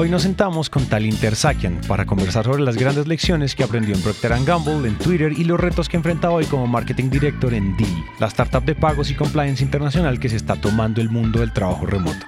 Hoy 0.00 0.08
nos 0.08 0.22
sentamos 0.22 0.70
con 0.70 0.86
Talinter 0.86 1.34
Sakian 1.34 1.80
para 1.88 2.06
conversar 2.06 2.44
sobre 2.44 2.62
las 2.62 2.76
grandes 2.76 3.08
lecciones 3.08 3.56
que 3.56 3.64
aprendió 3.64 3.96
en 3.96 4.00
Procter 4.00 4.32
Gamble, 4.44 4.88
en 4.88 4.96
Twitter 4.96 5.32
y 5.32 5.42
los 5.42 5.58
retos 5.58 5.88
que 5.88 5.96
enfrenta 5.96 6.30
hoy 6.30 6.46
como 6.46 6.68
Marketing 6.68 7.10
Director 7.10 7.52
en 7.52 7.76
Deal, 7.76 8.04
la 8.20 8.28
startup 8.28 8.64
de 8.64 8.76
pagos 8.76 9.10
y 9.10 9.16
compliance 9.16 9.60
internacional 9.60 10.20
que 10.20 10.28
se 10.28 10.36
está 10.36 10.54
tomando 10.54 11.00
el 11.00 11.10
mundo 11.10 11.40
del 11.40 11.52
trabajo 11.52 11.84
remoto. 11.84 12.24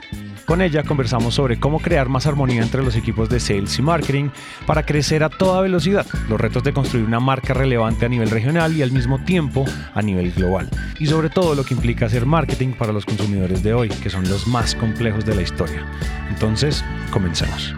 Con 0.51 0.63
ella 0.63 0.83
conversamos 0.83 1.37
sobre 1.37 1.61
cómo 1.61 1.79
crear 1.79 2.09
más 2.09 2.27
armonía 2.27 2.61
entre 2.61 2.83
los 2.83 2.97
equipos 2.97 3.29
de 3.29 3.39
sales 3.39 3.79
y 3.79 3.83
marketing 3.83 4.31
para 4.67 4.85
crecer 4.85 5.23
a 5.23 5.29
toda 5.29 5.61
velocidad, 5.61 6.05
los 6.29 6.41
retos 6.41 6.65
de 6.65 6.73
construir 6.73 7.07
una 7.07 7.21
marca 7.21 7.55
relevante 7.55 8.07
a 8.07 8.09
nivel 8.09 8.29
regional 8.31 8.77
y 8.77 8.83
al 8.83 8.91
mismo 8.91 9.23
tiempo 9.23 9.65
a 9.95 10.03
nivel 10.03 10.33
global, 10.33 10.69
y 10.99 11.07
sobre 11.07 11.31
todo 11.31 11.55
lo 11.55 11.63
que 11.63 11.75
implica 11.75 12.07
hacer 12.07 12.27
marketing 12.27 12.73
para 12.73 12.93
los 12.93 13.07
consumidores 13.07 13.63
de 13.63 13.75
hoy, 13.75 13.91
que 13.91 14.11
son 14.11 14.29
los 14.29 14.49
más 14.49 14.75
complejos 14.75 15.25
de 15.25 15.37
la 15.37 15.43
historia. 15.43 15.87
Entonces, 16.31 16.85
comencemos. 17.13 17.73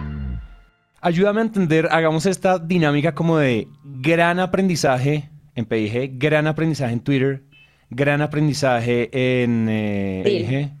Ayúdame 0.99 1.41
a 1.41 1.43
entender, 1.43 1.89
hagamos 1.91 2.25
esta 2.25 2.57
dinámica 2.57 3.13
como 3.13 3.37
de 3.37 3.67
gran 3.83 4.39
aprendizaje 4.39 5.29
en 5.53 5.65
PIG, 5.65 6.17
gran 6.17 6.47
aprendizaje 6.47 6.93
en 6.93 7.01
Twitter, 7.01 7.43
gran 7.91 8.23
aprendizaje 8.23 9.43
en 9.43 9.67
eh, 9.69 10.73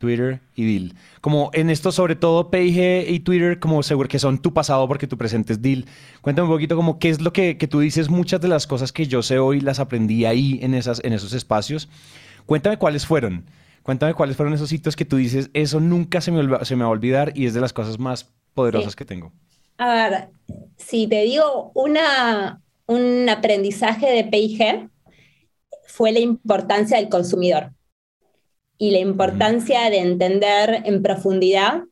Twitter 0.00 0.40
y 0.56 0.64
Deal. 0.64 0.94
Como 1.20 1.50
en 1.52 1.68
esto, 1.68 1.92
sobre 1.92 2.16
todo 2.16 2.50
PIG 2.50 3.06
y 3.06 3.20
Twitter, 3.20 3.60
como 3.60 3.82
seguro 3.82 4.08
que 4.08 4.18
son 4.18 4.40
tu 4.40 4.54
pasado 4.54 4.88
porque 4.88 5.06
tu 5.06 5.18
presente 5.18 5.52
es 5.52 5.62
Deal. 5.62 5.84
Cuéntame 6.22 6.48
un 6.48 6.54
poquito 6.54 6.74
como 6.74 6.98
qué 6.98 7.10
es 7.10 7.20
lo 7.20 7.34
que, 7.34 7.58
que, 7.58 7.68
tú 7.68 7.80
dices, 7.80 8.08
muchas 8.08 8.40
de 8.40 8.48
las 8.48 8.66
cosas 8.66 8.92
que 8.92 9.06
yo 9.06 9.22
sé 9.22 9.38
hoy 9.38 9.60
las 9.60 9.78
aprendí 9.78 10.24
ahí 10.24 10.58
en, 10.62 10.72
esas, 10.72 11.04
en 11.04 11.12
esos 11.12 11.34
espacios. 11.34 11.90
Cuéntame 12.46 12.78
cuáles 12.78 13.04
fueron. 13.04 13.44
Cuéntame 13.82 14.14
cuáles 14.14 14.36
fueron 14.36 14.54
esos 14.54 14.70
sitios 14.70 14.96
que 14.96 15.04
tú 15.04 15.16
dices, 15.16 15.50
eso 15.52 15.80
nunca 15.80 16.22
se 16.22 16.32
me, 16.32 16.64
se 16.64 16.76
me 16.76 16.82
va 16.82 16.88
a 16.88 16.92
olvidar 16.92 17.32
y 17.36 17.44
es 17.44 17.52
de 17.52 17.60
las 17.60 17.74
cosas 17.74 17.98
más 17.98 18.32
poderosas 18.54 18.96
que 18.96 19.04
tengo. 19.04 19.32
A 19.76 19.94
ver, 19.94 20.28
si 20.76 21.06
te 21.08 21.22
digo 21.22 21.72
una, 21.74 22.62
un 22.86 23.28
aprendizaje 23.28 24.10
de 24.10 24.24
PIG, 24.24 24.88
fue 25.86 26.12
la 26.12 26.20
importancia 26.20 26.96
del 26.96 27.10
consumidor 27.10 27.72
y 28.80 28.92
la 28.92 28.98
importancia 28.98 29.90
de 29.90 29.98
entender 29.98 30.82
en 30.86 31.02
profundidad 31.02 31.82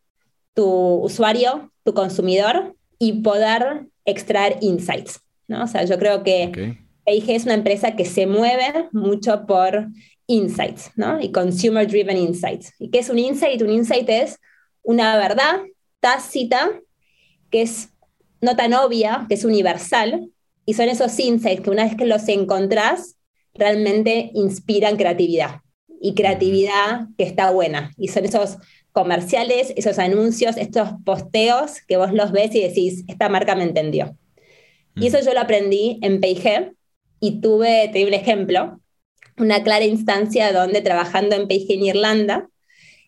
tu 0.55 0.65
usuario, 0.65 1.71
tu 1.85 1.93
consumidor 1.93 2.75
y 2.99 3.21
poder 3.21 3.89
extraer 4.07 4.57
insights. 4.63 5.21
¿no? 5.49 5.65
O 5.65 5.67
sea, 5.67 5.85
yo 5.85 5.99
creo 5.99 6.23
que 6.23 6.79
PIG 7.05 7.31
es 7.31 7.45
una 7.45 7.53
empresa 7.53 7.95
que 7.95 8.07
se 8.07 8.27
mueve 8.27 8.89
mucho 8.93 9.45
por 9.47 9.89
insights, 10.27 10.91
¿no? 10.97 11.21
Y 11.21 11.31
consumer 11.31 11.87
driven 11.87 12.17
insights. 12.17 12.73
¿Y 12.79 12.89
qué 12.89 13.01
es 13.01 13.11
un 13.11 13.19
insight? 13.19 13.61
Un 13.61 13.71
insight 13.71 14.09
es 14.09 14.39
una 14.83 15.15
verdad 15.19 15.61
tácita 16.01 16.71
que 17.51 17.61
es 17.61 17.91
no 18.41 18.57
tan 18.57 18.73
obvia, 18.73 19.27
que 19.29 19.35
es 19.35 19.45
universal, 19.45 20.31
y 20.65 20.73
son 20.73 20.89
esos 20.89 21.19
insights 21.19 21.61
que 21.61 21.71
una 21.71 21.85
vez 21.85 21.97
que 21.97 22.07
los 22.07 22.27
encontrás, 22.29 23.17
realmente 23.53 24.31
inspiran 24.33 24.97
creatividad 24.97 25.61
y 26.01 26.15
creatividad 26.15 27.07
que 27.17 27.25
está 27.25 27.51
buena. 27.51 27.93
Y 27.97 28.09
son 28.09 28.25
esos 28.25 28.59
comerciales, 28.93 29.73
esos 29.77 29.99
anuncios, 29.99 30.57
estos 30.57 30.91
posteos 31.05 31.81
que 31.87 31.97
vos 31.97 32.13
los 32.13 32.33
ves 32.33 32.55
y 32.55 32.63
decís, 32.63 33.05
esta 33.09 33.29
marca 33.29 33.55
me 33.55 33.65
entendió. 33.65 34.17
Y 34.97 35.07
eso 35.07 35.21
yo 35.21 35.33
lo 35.33 35.41
aprendí 35.41 35.99
en 36.03 36.21
P&G 36.21 36.73
y 37.21 37.41
tuve, 37.41 37.89
te 37.93 38.01
doy 38.01 38.09
un 38.09 38.15
ejemplo, 38.15 38.81
una 39.37 39.63
clara 39.63 39.85
instancia 39.85 40.53
donde 40.53 40.81
trabajando 40.81 41.37
en 41.37 41.47
P&G 41.47 41.75
en 41.75 41.85
Irlanda, 41.85 42.49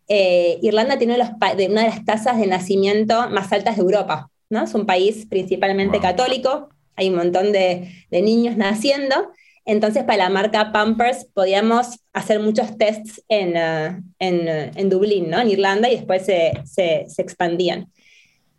eh, 0.06 0.58
Irlanda 0.62 0.98
tiene 0.98 1.14
una 1.14 1.82
de 1.82 1.88
las 1.88 2.04
tasas 2.04 2.38
de 2.38 2.46
nacimiento 2.46 3.28
más 3.30 3.52
altas 3.52 3.76
de 3.76 3.82
Europa. 3.82 4.30
¿no? 4.48 4.64
Es 4.64 4.74
un 4.74 4.86
país 4.86 5.26
principalmente 5.28 6.00
católico, 6.00 6.68
hay 6.96 7.08
un 7.08 7.16
montón 7.16 7.52
de, 7.52 7.88
de 8.10 8.22
niños 8.22 8.56
naciendo, 8.56 9.32
entonces, 9.64 10.04
para 10.04 10.24
la 10.24 10.30
marca 10.30 10.72
Pampers 10.72 11.26
podíamos 11.32 12.00
hacer 12.12 12.40
muchos 12.40 12.76
tests 12.78 13.22
en, 13.28 13.50
uh, 13.50 14.02
en, 14.18 14.34
uh, 14.48 14.70
en 14.74 14.88
Dublín, 14.88 15.30
¿no? 15.30 15.40
en 15.40 15.50
Irlanda, 15.50 15.88
y 15.88 15.96
después 15.96 16.24
se, 16.24 16.52
se, 16.64 17.04
se, 17.08 17.22
expandían. 17.22 17.92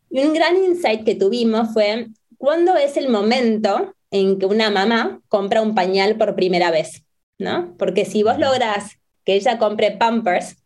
Y 0.10 0.22
un 0.22 0.34
gran 0.34 0.58
insight 0.58 1.04
que 1.04 1.16
tuvimos 1.16 1.74
fue, 1.74 2.08
¿cuándo 2.38 2.76
es 2.76 2.98
el 2.98 3.10
momento 3.10 3.96
en 4.12 4.40
que 4.40 4.46
una 4.46 4.70
mamá 4.70 5.22
compra 5.28 5.62
un 5.62 5.76
pañal 5.76 6.18
por 6.18 6.36
primera 6.36 6.72
vez? 6.72 7.04
¿no? 7.42 7.76
Porque 7.78 8.06
si 8.06 8.24
vos 8.24 8.38
lográs 8.38 9.00
que 9.26 9.34
ella 9.34 9.58
compre 9.58 9.92
Pampers 9.92 10.58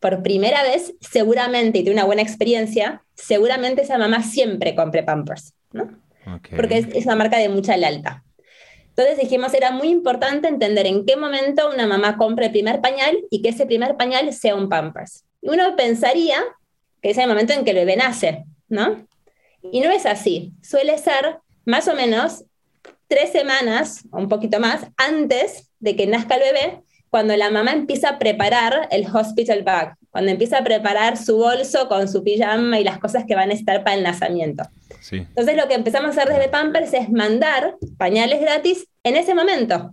por 0.00 0.22
primera 0.22 0.62
vez, 0.64 0.94
seguramente, 1.00 1.78
y 1.78 1.82
tiene 1.84 2.00
una 2.00 2.06
buena 2.06 2.22
experiencia, 2.22 3.04
seguramente 3.14 3.82
esa 3.82 3.98
mamá 3.98 4.22
siempre 4.22 4.74
compre 4.74 5.04
Pampers, 5.04 5.54
¿no? 5.72 5.96
Porque 6.56 6.78
es, 6.78 6.86
es 6.94 7.04
una 7.04 7.16
marca 7.16 7.38
de 7.38 7.48
mucha 7.48 7.76
lealtad. 7.76 8.18
Entonces 8.96 9.18
dijimos, 9.18 9.54
era 9.54 9.70
muy 9.70 9.88
importante 9.88 10.48
entender 10.48 10.86
en 10.86 11.06
qué 11.06 11.16
momento 11.16 11.70
una 11.72 11.86
mamá 11.86 12.18
compra 12.18 12.46
el 12.46 12.52
primer 12.52 12.82
pañal 12.82 13.16
y 13.30 13.40
que 13.40 13.48
ese 13.48 13.64
primer 13.64 13.96
pañal 13.96 14.30
sea 14.34 14.54
un 14.54 14.68
Pampers. 14.68 15.24
Uno 15.40 15.74
pensaría 15.76 16.38
que 17.00 17.10
es 17.10 17.18
el 17.18 17.26
momento 17.26 17.54
en 17.54 17.64
que 17.64 17.70
el 17.70 17.78
bebé 17.78 17.96
nace, 17.96 18.44
¿no? 18.68 19.06
Y 19.62 19.80
no 19.80 19.90
es 19.90 20.04
así. 20.04 20.52
Suele 20.62 20.98
ser 20.98 21.38
más 21.64 21.88
o 21.88 21.94
menos 21.94 22.44
tres 23.08 23.32
semanas 23.32 24.04
o 24.10 24.18
un 24.18 24.28
poquito 24.28 24.60
más 24.60 24.86
antes 24.96 25.70
de 25.80 25.96
que 25.96 26.06
nazca 26.06 26.34
el 26.34 26.42
bebé, 26.52 26.82
cuando 27.08 27.36
la 27.36 27.50
mamá 27.50 27.72
empieza 27.72 28.10
a 28.10 28.18
preparar 28.18 28.88
el 28.90 29.06
hospital 29.06 29.62
bag, 29.62 29.96
cuando 30.10 30.30
empieza 30.30 30.58
a 30.58 30.64
preparar 30.64 31.18
su 31.18 31.36
bolso 31.36 31.88
con 31.88 32.08
su 32.08 32.24
pijama 32.24 32.80
y 32.80 32.84
las 32.84 32.98
cosas 32.98 33.24
que 33.26 33.34
van 33.34 33.50
a 33.50 33.54
estar 33.54 33.84
para 33.84 33.96
el 33.96 34.02
nacimiento. 34.02 34.62
Entonces 35.10 35.56
lo 35.56 35.68
que 35.68 35.74
empezamos 35.74 36.16
a 36.16 36.22
hacer 36.22 36.32
desde 36.32 36.48
Pampers 36.48 36.92
es 36.94 37.10
mandar 37.10 37.76
pañales 37.98 38.40
gratis 38.40 38.86
en 39.02 39.16
ese 39.16 39.34
momento. 39.34 39.90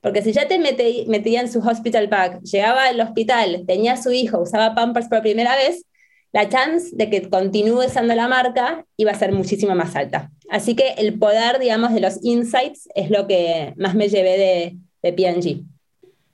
Porque 0.00 0.22
si 0.22 0.32
ya 0.32 0.46
te 0.46 0.58
metía 0.58 1.40
en 1.40 1.50
su 1.50 1.60
hospital 1.60 2.06
bag, 2.08 2.40
llegaba 2.42 2.84
al 2.84 3.00
hospital, 3.00 3.64
tenía 3.66 3.96
su 3.96 4.12
hijo, 4.12 4.40
usaba 4.40 4.74
Pampers 4.74 5.08
por 5.08 5.22
primera 5.22 5.56
vez, 5.56 5.84
la 6.32 6.48
chance 6.48 6.90
de 6.92 7.10
que 7.10 7.28
continúe 7.28 7.86
usando 7.86 8.14
la 8.14 8.28
marca 8.28 8.84
iba 8.96 9.10
a 9.10 9.18
ser 9.18 9.32
muchísimo 9.32 9.74
más 9.74 9.96
alta. 9.96 10.30
Así 10.50 10.76
que 10.76 10.94
el 10.98 11.18
poder, 11.18 11.58
digamos, 11.58 11.92
de 11.92 12.00
los 12.00 12.22
insights 12.22 12.88
es 12.94 13.10
lo 13.10 13.26
que 13.26 13.72
más 13.76 13.94
me 13.94 14.08
llevé 14.08 14.38
de, 14.38 14.76
de 15.02 15.12
P&G. 15.12 15.64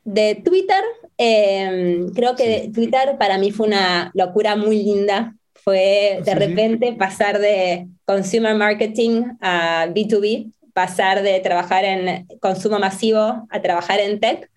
De 0.05 0.34
Twitter, 0.34 0.83
em, 1.17 2.13
creo 2.13 2.34
que 2.37 2.71
Twitter 2.75 3.17
para 3.19 3.39
mí 3.39 3.51
fue 3.51 3.69
una 3.69 4.11
locura 4.15 4.57
muy 4.57 4.83
linda 4.83 5.34
fue 5.65 6.21
de 6.23 6.35
repente 6.35 6.93
pasar 6.93 7.39
de 7.39 7.89
consumer 8.05 8.55
marketing 8.55 9.23
a 9.41 9.87
B2B, 9.87 10.53
pasar 10.75 11.23
de 11.23 11.41
trabajar 11.41 11.85
en 11.85 12.27
consumo 12.39 12.79
masivo 12.79 13.47
a 13.49 13.63
trabajar 13.63 13.99
en 13.99 14.21
tech 14.21 14.51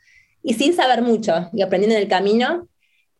y 0.43 0.55
sin 0.55 0.75
saber 0.75 1.01
mucho 1.01 1.49
y 1.53 1.61
aprendiendo 1.61 1.95
en 1.95 2.03
el 2.03 2.09
camino. 2.09 2.67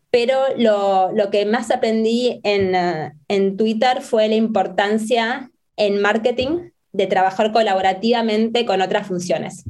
Pero 0.09 0.37
lo, 0.57 1.13
lo 1.13 1.29
que 1.29 1.45
más 1.45 1.71
aprendí 1.71 2.41
en, 2.43 2.75
uh, 2.75 3.11
en 3.29 3.55
Twitter 3.55 4.01
fue 4.01 4.27
la 4.27 4.35
importancia 4.35 5.49
en 5.77 6.01
marketing 6.01 6.71
de 6.91 7.07
trabajar 7.07 7.53
colaborativamente 7.53 8.65
con 8.65 8.81
otras 8.81 9.07
funciones. 9.07 9.63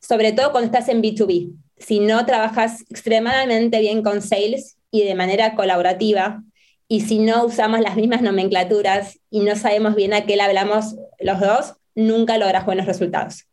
Sobre 0.00 0.32
todo 0.32 0.52
cuando 0.52 0.66
estás 0.66 0.88
en 0.88 1.02
B2B. 1.02 1.52
Si 1.78 1.98
no 1.98 2.24
trabajas 2.26 2.82
extremadamente 2.90 3.80
bien 3.80 4.02
con 4.02 4.22
sales 4.22 4.76
y 4.92 5.02
de 5.02 5.14
manera 5.16 5.56
colaborativa 5.56 6.42
y 6.88 7.00
si 7.00 7.18
no 7.18 7.44
usamos 7.44 7.80
las 7.80 7.96
mismas 7.96 8.22
nomenclaturas 8.22 9.18
y 9.30 9.40
no 9.40 9.56
sabemos 9.56 9.94
bien 9.94 10.14
a 10.14 10.26
qué 10.26 10.36
le 10.36 10.42
hablamos 10.42 10.96
los 11.20 11.40
dos, 11.40 11.74
nunca 11.94 12.38
logras 12.38 12.66
buenos 12.66 12.86
resultados. 12.86 13.46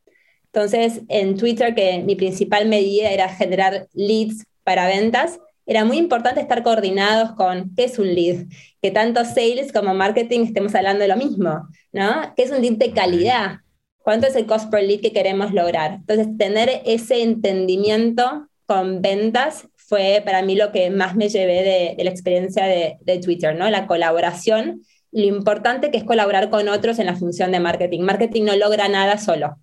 Entonces, 0.45 1.01
en 1.07 1.37
Twitter, 1.37 1.73
que 1.73 1.99
mi 1.99 2.15
principal 2.15 2.67
medida 2.67 3.09
era 3.09 3.29
generar 3.29 3.87
leads 3.93 4.45
para 4.63 4.87
ventas, 4.87 5.39
era 5.65 5.85
muy 5.85 5.97
importante 5.97 6.41
estar 6.41 6.63
coordinados 6.63 7.31
con 7.33 7.73
qué 7.75 7.85
es 7.85 7.97
un 7.97 8.13
lead, 8.13 8.47
que 8.81 8.91
tanto 8.91 9.23
sales 9.23 9.71
como 9.71 9.93
marketing 9.93 10.41
estemos 10.41 10.75
hablando 10.75 11.03
de 11.03 11.07
lo 11.07 11.15
mismo, 11.15 11.67
¿no? 11.93 12.33
¿Qué 12.35 12.43
es 12.43 12.51
un 12.51 12.61
lead 12.61 12.73
de 12.73 12.91
calidad? 12.91 13.59
¿Cuánto 13.99 14.27
es 14.27 14.35
el 14.35 14.45
cost 14.45 14.69
per 14.69 14.83
lead 14.83 14.99
que 14.99 15.13
queremos 15.13 15.53
lograr? 15.53 15.93
Entonces, 15.93 16.27
tener 16.37 16.81
ese 16.85 17.21
entendimiento 17.21 18.49
con 18.65 19.01
ventas 19.01 19.67
fue 19.91 20.21
para 20.23 20.41
mí 20.41 20.55
lo 20.55 20.71
que 20.71 20.89
más 20.89 21.17
me 21.17 21.27
llevé 21.27 21.95
de, 21.97 22.01
la 22.01 22.09
experiencia 22.09 22.63
de, 22.65 23.19
Twitter, 23.21 23.53
¿no? 23.57 23.69
La 23.69 23.87
colaboración 23.87 24.83
lo 25.11 25.25
importante 25.25 25.91
que 25.91 25.97
es 25.97 26.05
colaborar 26.05 26.49
con 26.49 26.69
otros 26.69 26.97
en 26.99 27.07
la 27.07 27.17
función 27.17 27.51
de 27.51 27.59
marketing. 27.59 27.99
Marketing 27.99 28.43
no 28.43 28.55
logra 28.55 28.87
nada 28.87 29.17
solo. 29.17 29.57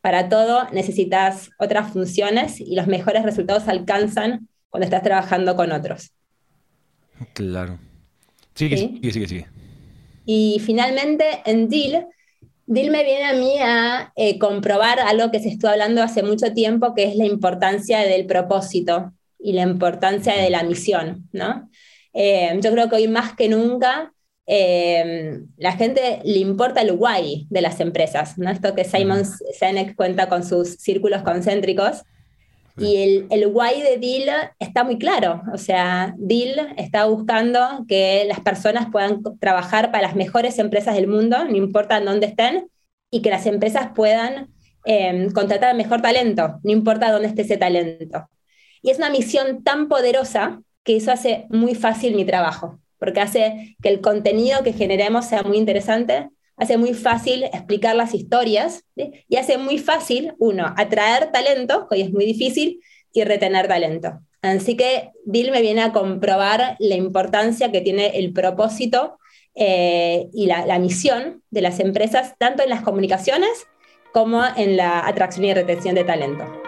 Para 0.00 0.30
todo 0.30 0.66
necesitas 0.72 1.50
otras 1.58 1.92
funciones 1.92 2.62
y 2.62 2.74
los 2.74 2.86
mejores 2.86 3.24
resultados 3.24 3.68
alcanzan 3.68 4.48
cuando 4.70 4.86
estás 4.86 5.02
trabajando 5.02 5.54
con 5.54 5.70
otros. 5.70 6.12
Claro. 7.34 7.78
Sigue, 8.54 8.78
sigue, 8.78 9.12
sigue, 9.12 9.28
sigue. 9.28 9.46
Y 10.24 10.62
finalmente, 10.64 11.26
en 11.44 11.68
Deal, 11.68 12.06
Deal 12.64 12.90
me 12.90 13.04
viene 13.04 13.24
a 13.24 13.34
mí 13.34 13.58
a 13.60 14.12
eh, 14.16 14.38
comprobar 14.38 14.98
algo 15.00 15.30
que 15.30 15.40
se 15.40 15.50
estuvo 15.50 15.70
hablando 15.70 16.02
hace 16.02 16.22
mucho 16.22 16.54
tiempo, 16.54 16.94
que 16.94 17.04
es 17.04 17.16
la 17.16 17.26
importancia 17.26 17.98
del 17.98 18.24
propósito 18.24 19.12
y 19.44 19.52
la 19.52 19.62
importancia 19.62 20.34
de 20.34 20.48
la 20.48 20.62
misión, 20.62 21.28
¿no? 21.32 21.68
Eh, 22.14 22.58
yo 22.62 22.72
creo 22.72 22.88
que 22.88 22.96
hoy 22.96 23.08
más 23.08 23.36
que 23.36 23.48
nunca 23.48 24.12
eh, 24.46 25.38
la 25.58 25.72
gente 25.72 26.20
le 26.24 26.38
importa 26.38 26.80
el 26.80 26.92
why 26.98 27.46
de 27.50 27.60
las 27.60 27.78
empresas, 27.80 28.38
¿no? 28.38 28.50
Esto 28.50 28.74
que 28.74 28.84
Simon 28.84 29.22
Sinek 29.24 29.94
cuenta 29.96 30.30
con 30.30 30.44
sus 30.44 30.76
círculos 30.76 31.22
concéntricos. 31.22 32.02
Y 32.78 32.96
el, 32.96 33.26
el 33.30 33.46
why 33.52 33.82
de 33.82 33.98
Deal 33.98 34.50
está 34.58 34.82
muy 34.82 34.98
claro. 34.98 35.42
O 35.52 35.58
sea, 35.58 36.14
Deal 36.16 36.74
está 36.78 37.04
buscando 37.04 37.84
que 37.86 38.24
las 38.26 38.40
personas 38.40 38.86
puedan 38.90 39.22
trabajar 39.38 39.92
para 39.92 40.04
las 40.08 40.16
mejores 40.16 40.58
empresas 40.58 40.94
del 40.94 41.06
mundo, 41.06 41.44
no 41.44 41.54
importa 41.54 42.00
dónde 42.00 42.26
estén, 42.28 42.66
y 43.10 43.20
que 43.20 43.30
las 43.30 43.44
empresas 43.44 43.90
puedan 43.94 44.48
eh, 44.86 45.28
contratar 45.34 45.76
mejor 45.76 46.00
talento, 46.00 46.60
no 46.62 46.72
importa 46.72 47.12
dónde 47.12 47.28
esté 47.28 47.42
ese 47.42 47.58
talento. 47.58 48.26
Y 48.84 48.90
es 48.90 48.98
una 48.98 49.08
misión 49.08 49.64
tan 49.64 49.88
poderosa 49.88 50.62
que 50.84 50.96
eso 50.96 51.10
hace 51.10 51.46
muy 51.48 51.74
fácil 51.74 52.14
mi 52.14 52.26
trabajo, 52.26 52.78
porque 52.98 53.22
hace 53.22 53.76
que 53.82 53.88
el 53.88 54.02
contenido 54.02 54.62
que 54.62 54.74
generemos 54.74 55.24
sea 55.24 55.42
muy 55.42 55.56
interesante, 55.56 56.28
hace 56.58 56.76
muy 56.76 56.92
fácil 56.92 57.44
explicar 57.44 57.96
las 57.96 58.12
historias 58.12 58.84
y 58.94 59.36
hace 59.36 59.56
muy 59.56 59.78
fácil, 59.78 60.34
uno, 60.38 60.74
atraer 60.76 61.32
talento, 61.32 61.88
que 61.88 61.96
hoy 61.96 62.02
es 62.02 62.12
muy 62.12 62.26
difícil, 62.26 62.82
y 63.14 63.24
retener 63.24 63.68
talento. 63.68 64.20
Así 64.42 64.76
que 64.76 65.12
Bill 65.24 65.50
me 65.50 65.62
viene 65.62 65.80
a 65.80 65.92
comprobar 65.92 66.76
la 66.78 66.94
importancia 66.94 67.72
que 67.72 67.80
tiene 67.80 68.18
el 68.18 68.34
propósito 68.34 69.18
eh, 69.54 70.28
y 70.34 70.44
la, 70.44 70.66
la, 70.66 70.78
misión 70.78 71.42
de 71.50 71.62
las 71.62 71.80
empresas, 71.80 72.34
tanto 72.36 72.62
en 72.62 72.68
las 72.68 72.82
comunicaciones 72.82 73.66
como 74.12 74.42
en 74.56 74.76
la 74.76 75.06
atracción 75.06 75.46
y 75.46 75.54
retención 75.54 75.94
de 75.94 76.04
talento. 76.04 76.63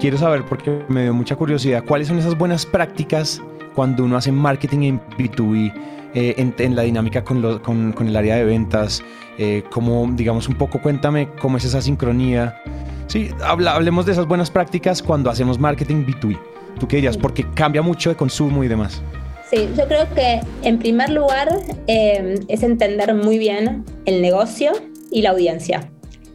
Quiero 0.00 0.16
saber, 0.16 0.44
porque 0.44 0.82
me 0.88 1.02
dio 1.02 1.14
mucha 1.14 1.36
curiosidad, 1.36 1.84
cuáles 1.84 2.08
son 2.08 2.18
esas 2.18 2.36
buenas 2.36 2.64
prácticas 2.66 3.40
cuando 3.74 4.04
uno 4.04 4.16
hace 4.16 4.32
marketing 4.32 4.80
en 4.82 5.00
B2B, 5.18 5.72
eh, 6.14 6.52
en, 6.58 6.74
la 6.74 6.82
dinámica 6.82 7.22
con, 7.22 7.60
con, 7.60 8.08
el 8.08 8.16
área 8.16 8.36
de 8.36 8.44
ventas, 8.44 9.02
eh, 9.38 9.62
como, 9.70 10.10
digamos, 10.12 10.48
un 10.48 10.56
poco 10.56 10.80
cuéntame 10.80 11.28
cómo 11.40 11.58
es 11.58 11.64
esa 11.64 11.80
sincronía. 11.80 12.60
Sí, 13.06 13.30
hablemos 13.44 14.06
de 14.06 14.12
esas 14.12 14.26
buenas 14.26 14.50
prácticas 14.50 15.02
cuando 15.02 15.30
hacemos 15.30 15.58
marketing 15.58 16.04
B2B. 16.06 16.38
¿Tú 16.80 16.88
qué 16.88 16.96
dirías? 16.96 17.16
Porque 17.16 17.44
cambia 17.54 17.82
mucho 17.82 18.10
de 18.10 18.16
consumo 18.16 18.64
y 18.64 18.68
demás. 18.68 19.02
Sí, 19.50 19.68
yo 19.76 19.86
creo 19.86 20.12
que 20.14 20.40
en 20.62 20.78
primer 20.78 21.10
lugar 21.10 21.48
eh, 21.86 22.36
es 22.48 22.62
entender 22.62 23.14
muy 23.14 23.38
bien 23.38 23.84
el 24.06 24.22
negocio 24.22 24.72
y 25.10 25.22
la 25.22 25.30
audiencia 25.30 25.90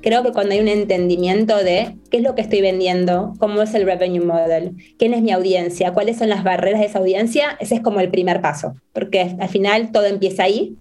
creo 0.05 0.21
que 0.21 0.33
cuando 0.33 0.53
hay 0.53 0.59
un 0.59 0.67
entendimiento 0.67 1.57
de 1.57 1.97
qué 2.11 2.17
es 2.17 2.23
lo 2.23 2.35
que 2.35 2.43
estoy 2.43 2.61
vendiendo, 2.61 3.33
cómo 3.39 3.63
es 3.63 3.73
el 3.73 3.87
revenue 3.87 4.23
model, 4.23 4.75
quién 4.99 5.15
es 5.15 5.23
mi 5.23 5.31
audiencia, 5.31 5.93
cuáles 5.93 6.19
son 6.19 6.29
las 6.29 6.43
barreras 6.43 6.79
de 6.79 6.85
esa 6.85 6.99
audiencia, 6.99 7.57
ese 7.59 7.73
es 7.73 7.81
como 7.81 7.99
el 7.99 8.11
primer 8.11 8.39
paso, 8.39 8.75
porque 8.93 9.35
al 9.39 9.49
final 9.49 9.91
todo 9.91 10.05
empieza 10.05 10.43
ahí. 10.43 10.77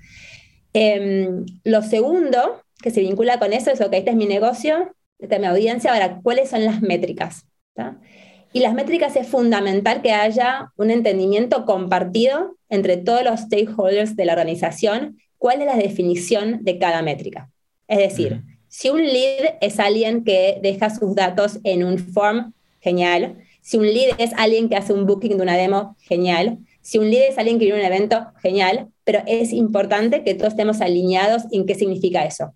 Em, 0.74 1.46
lo 1.64 1.80
segundo 1.80 2.60
que 2.82 2.90
se 2.90 3.00
vincula 3.00 3.38
con 3.38 3.54
eso 3.54 3.70
es, 3.70 3.80
ok, 3.80 3.94
este 3.94 4.10
es 4.10 4.16
mi 4.16 4.26
negocio, 4.26 4.94
esta 5.18 5.36
es 5.36 5.40
mi 5.40 5.46
audiencia, 5.46 5.94
ahora, 5.94 6.20
¿cuáles 6.22 6.50
son 6.50 6.66
las 6.66 6.82
métricas? 6.82 7.46
Y 8.52 8.60
las 8.60 8.74
métricas 8.74 9.16
es 9.16 9.26
fundamental 9.26 10.02
que 10.02 10.12
haya 10.12 10.70
un 10.76 10.90
entendimiento 10.90 11.64
compartido 11.64 12.58
entre 12.68 12.98
todos 12.98 13.24
los 13.24 13.40
stakeholders 13.40 14.16
de 14.16 14.26
la 14.26 14.34
organización, 14.34 15.16
cuál 15.38 15.62
es 15.62 15.66
la 15.66 15.76
definición 15.76 16.62
de 16.62 16.78
cada 16.78 17.00
métrica. 17.00 17.50
Es 17.88 17.98
decir, 17.98 18.42
si 18.76 18.90
un 18.90 19.04
lead 19.04 19.54
es 19.60 19.78
alguien 19.78 20.24
que 20.24 20.58
deja 20.60 20.90
sus 20.90 21.14
datos 21.14 21.60
en 21.62 21.84
un 21.84 21.96
form, 21.96 22.54
genial. 22.80 23.36
Si 23.60 23.76
un 23.76 23.86
lead 23.86 24.16
es 24.18 24.32
alguien 24.36 24.68
que 24.68 24.74
hace 24.74 24.92
un 24.92 25.06
booking 25.06 25.36
de 25.36 25.42
una 25.44 25.56
demo, 25.56 25.96
genial. 26.00 26.58
Si 26.82 26.98
un 26.98 27.08
lead 27.08 27.28
es 27.28 27.38
alguien 27.38 27.60
que 27.60 27.66
viene 27.66 27.84
a 27.84 27.86
un 27.86 27.94
evento, 27.94 28.26
genial. 28.42 28.88
Pero 29.04 29.22
es 29.28 29.52
importante 29.52 30.24
que 30.24 30.34
todos 30.34 30.54
estemos 30.54 30.80
alineados 30.80 31.44
en 31.52 31.66
qué 31.66 31.76
significa 31.76 32.24
eso. 32.24 32.52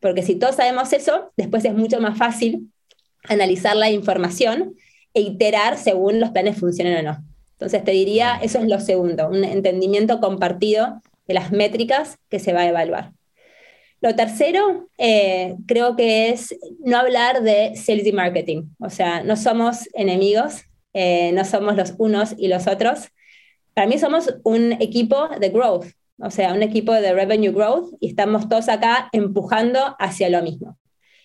Porque 0.00 0.24
si 0.24 0.34
todos 0.34 0.56
sabemos 0.56 0.92
eso, 0.92 1.30
después 1.36 1.64
es 1.64 1.72
mucho 1.72 2.00
más 2.00 2.18
fácil 2.18 2.72
analizar 3.28 3.76
la 3.76 3.92
información 3.92 4.74
e 5.14 5.20
iterar 5.20 5.78
según 5.78 6.18
los 6.18 6.30
planes 6.30 6.58
funcionen 6.58 7.06
o 7.06 7.12
no. 7.12 7.24
Entonces 7.52 7.84
te 7.84 7.92
diría, 7.92 8.40
eso 8.42 8.58
es 8.58 8.66
lo 8.66 8.80
segundo, 8.80 9.28
un 9.28 9.44
entendimiento 9.44 10.18
compartido 10.18 11.00
de 11.28 11.34
las 11.34 11.52
métricas 11.52 12.18
que 12.28 12.40
se 12.40 12.52
va 12.52 12.62
a 12.62 12.68
evaluar. 12.68 13.12
Lo 14.00 14.16
tercero, 14.16 14.88
eh, 14.96 15.56
creo 15.66 15.94
que 15.94 16.30
es 16.30 16.56
no 16.78 16.96
hablar 16.96 17.42
de 17.42 17.76
sales 17.76 18.06
y 18.06 18.12
marketing. 18.12 18.64
O 18.78 18.88
sea, 18.88 19.22
no 19.22 19.36
somos 19.36 19.88
enemigos, 19.92 20.62
eh, 20.94 21.32
no 21.32 21.44
somos 21.44 21.76
los 21.76 21.94
unos 21.98 22.34
y 22.38 22.48
los 22.48 22.66
otros. 22.66 23.08
Para 23.74 23.86
mí 23.86 23.98
somos 23.98 24.34
un 24.42 24.72
equipo 24.72 25.28
de 25.28 25.50
growth, 25.50 25.86
o 26.18 26.30
sea, 26.30 26.54
un 26.54 26.62
equipo 26.62 26.92
de 26.92 27.12
revenue 27.12 27.52
growth 27.52 27.94
y 28.00 28.08
estamos 28.08 28.48
todos 28.48 28.68
acá 28.68 29.08
empujando 29.12 29.96
hacia 29.98 30.30
lo 30.30 30.42
mismo. 30.42 30.78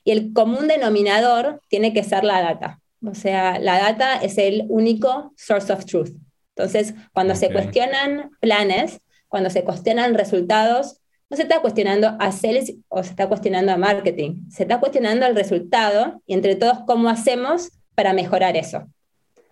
Y 0.04 0.12
el 0.12 0.34
común 0.34 0.68
denominador 0.68 1.62
tiene 1.70 1.94
que 1.94 2.04
ser 2.04 2.24
la 2.24 2.42
data. 2.42 2.82
O 3.06 3.16
sea, 3.16 3.58
la 3.60 3.80
data 3.80 4.18
es 4.18 4.38
el 4.38 4.66
único 4.70 5.34
source 5.38 5.72
of 5.72 5.86
truth. 5.86 6.12
Entonces, 6.56 6.94
cuando 7.14 7.36
se 7.36 7.52
cuestionan 7.52 8.32
planes, 8.40 9.02
cuando 9.28 9.50
se 9.50 9.64
cuestionan 9.64 10.14
resultados, 10.14 11.02
no 11.30 11.38
se 11.38 11.44
está 11.44 11.62
cuestionando 11.62 12.16
a 12.20 12.32
sales 12.32 12.76
o 12.88 13.04
se 13.04 13.10
está 13.10 13.28
cuestionando 13.28 13.72
a 13.72 13.78
marketing, 13.78 14.50
se 14.50 14.64
está 14.64 14.80
cuestionando 14.80 15.26
el 15.26 15.36
resultado 15.36 16.22
y 16.26 16.34
entre 16.34 16.56
todos 16.56 16.80
cómo 16.86 17.10
hacemos 17.10 17.72
para 17.96 18.14
mejorar 18.14 18.58
eso. 18.58 18.88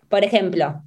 Por 0.08 0.24
ejemplo, 0.24 0.82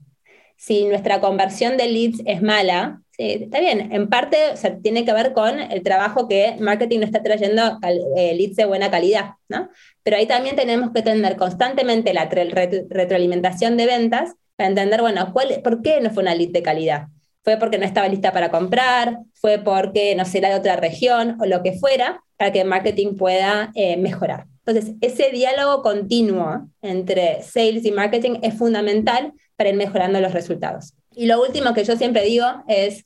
si 0.55 0.85
nuestra 0.85 1.19
conversión 1.19 1.77
de 1.77 1.87
leads 1.87 2.21
es 2.25 2.41
mala, 2.41 3.01
está 3.17 3.59
bien, 3.59 3.91
en 3.91 4.09
parte 4.09 4.37
tiene 4.81 5.05
que 5.05 5.13
ver 5.13 5.33
con 5.33 5.59
el 5.59 5.83
trabajo 5.83 6.27
que 6.27 6.55
marketing 6.59 6.99
no 6.99 7.05
está 7.05 7.21
trayendo 7.21 7.79
eh, 8.15 8.33
leads 8.35 8.55
de 8.55 8.65
buena 8.65 8.89
calidad, 8.89 9.31
¿no? 9.49 9.69
Pero 10.03 10.17
ahí 10.17 10.25
también 10.25 10.55
tenemos 10.55 10.91
que 10.93 11.01
tener 11.01 11.35
constantemente 11.35 12.13
la 12.13 12.25
retroalimentación 12.25 13.75
de 13.75 13.85
ventas 13.85 14.35
para 14.55 14.69
entender, 14.69 15.01
bueno, 15.01 15.31
¿cuál, 15.33 15.61
¿por 15.63 15.81
qué 15.81 15.99
no 16.01 16.09
fue 16.11 16.23
una 16.23 16.35
lead 16.35 16.49
de 16.49 16.63
calidad? 16.63 17.07
Fue 17.47 17.55
porque 17.55 17.77
no 17.77 17.85
estaba 17.85 18.09
lista 18.09 18.33
para 18.33 18.51
comprar, 18.51 19.19
fue 19.33 19.57
porque 19.57 20.13
no 20.15 20.25
sé, 20.25 20.39
era 20.39 20.49
de 20.49 20.55
otra 20.55 20.75
región 20.75 21.37
o 21.39 21.45
lo 21.45 21.63
que 21.63 21.71
fuera, 21.71 22.21
para 22.35 22.51
que 22.51 22.59
el 22.59 22.67
marketing 22.67 23.15
pueda 23.15 23.71
eh, 23.73 23.95
mejorar. 23.95 24.47
Entonces, 24.65 24.95
ese 24.99 25.31
diálogo 25.31 25.81
continuo 25.81 26.67
entre 26.81 27.41
sales 27.43 27.85
y 27.85 27.91
marketing 27.91 28.39
es 28.41 28.53
fundamental 28.53 29.31
para 29.55 29.69
ir 29.69 29.77
mejorando 29.77 30.19
los 30.19 30.33
resultados. 30.33 30.93
Y 31.15 31.27
lo 31.27 31.41
último 31.41 31.73
que 31.73 31.85
yo 31.85 31.95
siempre 31.95 32.25
digo 32.25 32.45
es, 32.67 33.05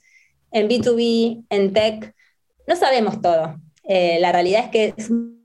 en 0.52 0.68
B2B, 0.68 1.46
en 1.48 1.74
tech, 1.74 2.16
no 2.66 2.76
sabemos 2.76 3.22
todo. 3.22 3.58
Eh, 3.84 4.18
la 4.22 4.32
realidad 4.32 4.64
es 4.66 4.72
que 4.72 5.04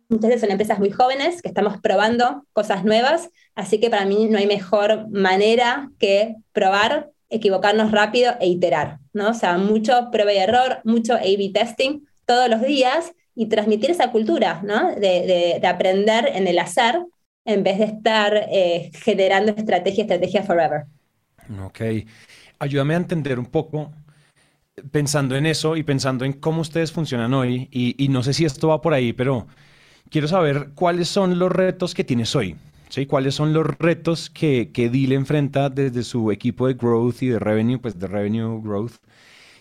ustedes 0.08 0.40
son 0.40 0.50
empresas 0.50 0.78
muy 0.78 0.90
jóvenes, 0.90 1.42
que 1.42 1.48
estamos 1.48 1.82
probando 1.82 2.46
cosas 2.54 2.82
nuevas, 2.82 3.28
así 3.54 3.78
que 3.78 3.90
para 3.90 4.06
mí 4.06 4.26
no 4.30 4.38
hay 4.38 4.46
mejor 4.46 5.06
manera 5.10 5.90
que 5.98 6.36
probar 6.52 7.10
equivocarnos 7.28 7.90
rápido 7.90 8.34
e 8.40 8.48
iterar, 8.48 8.98
¿no? 9.12 9.30
O 9.30 9.34
sea, 9.34 9.58
mucho 9.58 10.10
prueba 10.10 10.32
y 10.32 10.38
error, 10.38 10.80
mucho 10.84 11.14
A-B 11.14 11.50
testing 11.52 12.00
todos 12.24 12.48
los 12.48 12.62
días 12.62 13.12
y 13.34 13.46
transmitir 13.46 13.90
esa 13.90 14.10
cultura, 14.10 14.60
¿no? 14.64 14.94
De, 14.94 15.60
aprender 15.66 16.30
en 16.34 16.46
el 16.46 16.58
hacer 16.58 17.00
en 17.44 17.62
vez 17.62 17.78
de 17.78 17.84
estar 17.84 18.34
eh, 18.50 18.90
generando 18.94 19.52
estrategia, 19.52 20.02
estrategia 20.02 20.42
forever. 20.42 20.84
Ok. 21.64 21.80
Ayúdame 22.58 22.94
a 22.94 22.98
entender 22.98 23.38
un 23.38 23.46
poco, 23.46 23.92
pensando 24.90 25.36
en 25.36 25.46
eso 25.46 25.76
y 25.76 25.82
pensando 25.82 26.24
en 26.24 26.32
cómo 26.32 26.62
ustedes 26.62 26.90
funcionan 26.90 27.34
hoy, 27.34 27.68
y 27.70 28.08
no 28.08 28.22
sé 28.22 28.32
si 28.32 28.44
esto 28.44 28.68
va 28.68 28.80
por 28.80 28.94
ahí, 28.94 29.12
pero 29.12 29.46
quiero 30.10 30.26
saber 30.26 30.70
cuáles 30.74 31.08
son 31.08 31.38
los 31.38 31.52
retos 31.52 31.94
que 31.94 32.04
tienes 32.04 32.34
hoy. 32.34 32.56
¿Sí? 32.88 33.06
¿Cuáles 33.06 33.34
son 33.34 33.52
los 33.52 33.66
retos 33.66 34.30
que, 34.30 34.70
que 34.72 34.90
Deal 34.90 35.12
enfrenta 35.12 35.70
desde 35.70 36.02
su 36.02 36.30
equipo 36.30 36.66
de 36.66 36.74
growth 36.74 37.22
y 37.22 37.28
de 37.28 37.38
revenue, 37.38 37.78
pues 37.78 37.98
de 37.98 38.06
revenue 38.06 38.60
growth? 38.62 38.94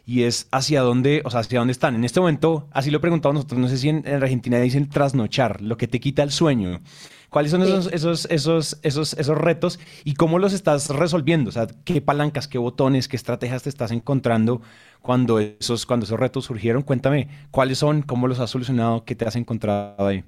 y 0.05 0.23
es 0.23 0.47
hacia 0.51 0.81
dónde, 0.81 1.21
o 1.25 1.31
sea, 1.31 1.39
hacia 1.39 1.59
dónde 1.59 1.71
están. 1.71 1.95
En 1.95 2.03
este 2.03 2.19
momento, 2.19 2.67
así 2.71 2.91
lo 2.91 3.01
preguntamos 3.01 3.35
nosotros, 3.35 3.59
no 3.59 3.67
sé 3.67 3.77
si 3.77 3.89
en, 3.89 4.07
Argentina 4.07 4.59
dicen 4.59 4.87
trasnochar, 4.87 5.61
lo 5.61 5.77
que 5.77 5.87
te 5.87 5.99
quita 5.99 6.23
el 6.23 6.31
sueño. 6.31 6.81
¿Cuáles 7.29 7.51
son 7.51 7.63
esos, 7.63 7.91
esos, 7.91 8.27
esos, 8.29 8.79
esos, 8.81 9.13
esos 9.13 9.37
retos 9.37 9.79
y 10.05 10.13
cómo 10.13 10.39
los 10.39 10.53
estás 10.53 10.89
resolviendo? 10.89 11.49
O 11.49 11.51
sea, 11.51 11.67
¿qué 11.83 11.99
palancas, 11.99 12.47
qué 12.47 12.57
botones, 12.57 13.07
qué 13.07 13.17
estrategias 13.17 13.63
te 13.63 13.69
estás 13.69 13.91
encontrando 13.91 14.61
cuando 15.01 15.39
esos, 15.39 15.85
cuando 15.85 16.05
esos 16.05 16.19
retos 16.19 16.45
surgieron? 16.45 16.83
Cuéntame, 16.83 17.27
¿cuáles 17.51 17.79
son? 17.79 18.03
¿Cómo 18.03 18.27
los 18.27 18.39
has 18.39 18.51
solucionado? 18.51 19.03
¿Qué 19.03 19.15
te 19.15 19.25
has 19.25 19.35
encontrado 19.35 20.07
ahí? 20.07 20.23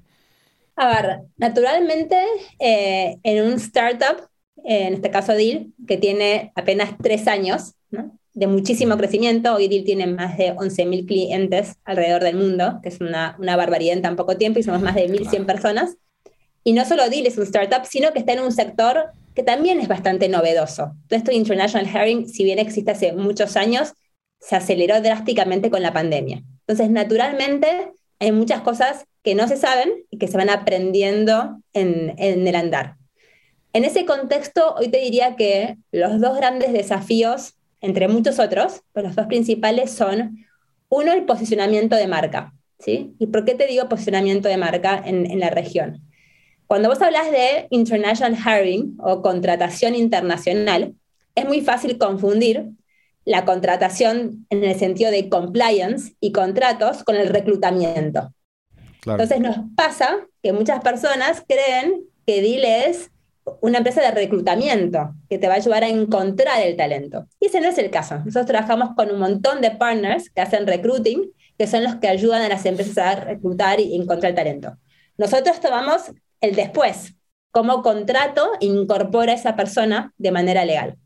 A 0.80 0.86
ver, 0.86 1.22
naturalmente, 1.36 2.16
eh, 2.60 3.16
en 3.24 3.44
un 3.44 3.54
startup, 3.54 4.28
en 4.64 4.94
este 4.94 5.10
caso 5.10 5.34
DIL, 5.34 5.74
que 5.88 5.96
tiene 5.96 6.52
apenas 6.54 6.90
tres 7.02 7.26
años, 7.26 7.74
de 8.32 8.46
muchísimo 8.46 8.96
crecimiento. 8.96 9.56
Hoy 9.56 9.66
DIL 9.66 9.84
tiene 9.84 10.06
más 10.06 10.38
de 10.38 10.54
11.000 10.54 11.04
clientes 11.04 11.74
alrededor 11.84 12.22
del 12.22 12.36
mundo, 12.36 12.78
que 12.80 12.90
es 12.90 13.00
una, 13.00 13.34
una, 13.40 13.56
barbaridad 13.56 13.94
en 13.94 14.02
tan 14.02 14.14
poco 14.14 14.36
tiempo, 14.36 14.60
y 14.60 14.62
somos 14.62 14.80
más 14.80 14.94
de 14.94 15.08
1.100 15.08 15.46
personas. 15.46 15.96
Y 16.62 16.74
no 16.74 16.84
solo 16.84 17.08
DIL 17.08 17.26
es 17.26 17.36
un 17.38 17.42
startup, 17.42 17.84
sino 17.84 18.12
que 18.12 18.20
está 18.20 18.34
en 18.34 18.40
un 18.40 18.52
sector 18.52 19.06
que 19.34 19.42
también 19.42 19.80
es 19.80 19.88
bastante 19.88 20.28
novedoso. 20.28 20.92
Todo 21.08 21.18
esto 21.18 21.32
de 21.32 21.38
International 21.38 21.88
Hiring, 21.88 22.28
si 22.28 22.44
bien 22.44 22.60
existe 22.60 22.92
hace 22.92 23.12
muchos 23.14 23.56
años, 23.56 23.94
se 24.38 24.54
aceleró 24.54 25.00
drásticamente 25.00 25.70
con 25.70 25.82
la 25.82 25.92
pandemia. 25.92 26.44
Entonces, 26.68 26.88
naturalmente, 26.90 27.90
hay 28.20 28.30
muchas 28.30 28.60
cosas 28.60 29.06
que 29.28 29.34
no 29.34 29.46
se 29.46 29.58
saben 29.58 30.06
y 30.10 30.16
que 30.16 30.26
se 30.26 30.38
van 30.38 30.48
aprendiendo 30.48 31.60
en, 31.74 32.14
el 32.16 32.56
andar. 32.56 32.96
En 33.74 33.84
ese 33.84 34.06
contexto, 34.06 34.74
hoy 34.76 34.88
te 34.88 35.00
diría 35.00 35.36
que 35.36 35.76
los 35.92 36.18
dos 36.18 36.38
grandes 36.38 36.72
desafíos 36.72 37.52
entre 37.82 38.08
muchos 38.08 38.38
otros, 38.38 38.80
pero 38.94 39.08
los 39.08 39.16
dos 39.16 39.26
principales 39.26 39.90
son, 39.90 40.46
uno, 40.88 41.12
el 41.12 41.26
posicionamiento 41.26 41.94
de 41.94 42.06
marca. 42.06 42.54
¿sí? 42.78 43.12
¿Y 43.18 43.26
por 43.26 43.44
qué 43.44 43.54
te 43.54 43.66
digo 43.66 43.86
posicionamiento 43.90 44.48
de 44.48 44.56
marca 44.56 45.02
en, 45.04 45.30
en 45.30 45.40
la 45.40 45.50
región? 45.50 46.00
Cuando 46.66 46.88
vos 46.88 47.02
hablas 47.02 47.30
de 47.30 47.66
international 47.68 48.34
hiring 48.34 48.96
o 48.98 49.20
contratación 49.20 49.94
internacional, 49.94 50.94
es 51.34 51.44
muy 51.44 51.60
fácil 51.60 51.98
confundir 51.98 52.70
la 53.26 53.44
contratación 53.44 54.46
en 54.48 54.64
el 54.64 54.78
sentido 54.78 55.10
de 55.10 55.28
compliance 55.28 56.14
y 56.18 56.32
contratos 56.32 57.04
con 57.04 57.16
el 57.16 57.28
reclutamiento. 57.28 58.32
Entonces 59.06 59.40
nos 59.40 59.56
pasa 59.76 60.26
que 60.42 60.52
muchas 60.52 60.80
personas 60.82 61.42
creen 61.46 62.04
que 62.26 62.40
DIL 62.42 62.64
es 62.64 63.10
una 63.60 63.78
empresa 63.78 64.02
de 64.02 64.10
reclutamiento 64.10 65.14
que 65.28 65.38
te 65.38 65.48
va 65.48 65.54
a 65.54 65.56
ayudar 65.56 65.84
a 65.84 65.88
encontrar 65.88 66.60
el 66.62 66.76
talento. 66.76 67.26
Y 67.40 67.46
ese 67.46 67.60
no 67.60 67.68
es 67.68 67.78
el 67.78 67.90
caso. 67.90 68.18
Nosotros 68.18 68.46
trabajamos 68.46 68.90
con 68.94 69.10
un 69.10 69.18
montón 69.18 69.60
de 69.60 69.70
partners 69.70 70.30
que 70.30 70.40
hacen 70.40 70.66
recruiting, 70.66 71.32
que 71.56 71.66
son 71.66 71.84
los 71.84 71.96
que 71.96 72.08
ayudan 72.08 72.42
a 72.42 72.48
las 72.48 72.66
empresas 72.66 72.98
a 72.98 73.20
reclutar 73.20 73.80
y 73.80 73.94
encontrar 73.96 74.34
talento. 74.34 74.76
Nosotros 75.16 75.60
tomamos 75.60 76.12
el 76.40 76.54
después, 76.54 77.14
cómo 77.50 77.82
contrato 77.82 78.50
incorpora 78.60 79.32
a 79.32 79.34
esa 79.34 79.56
persona 79.56 80.12
de 80.18 80.30
manera 80.30 80.64
legal. 80.64 80.96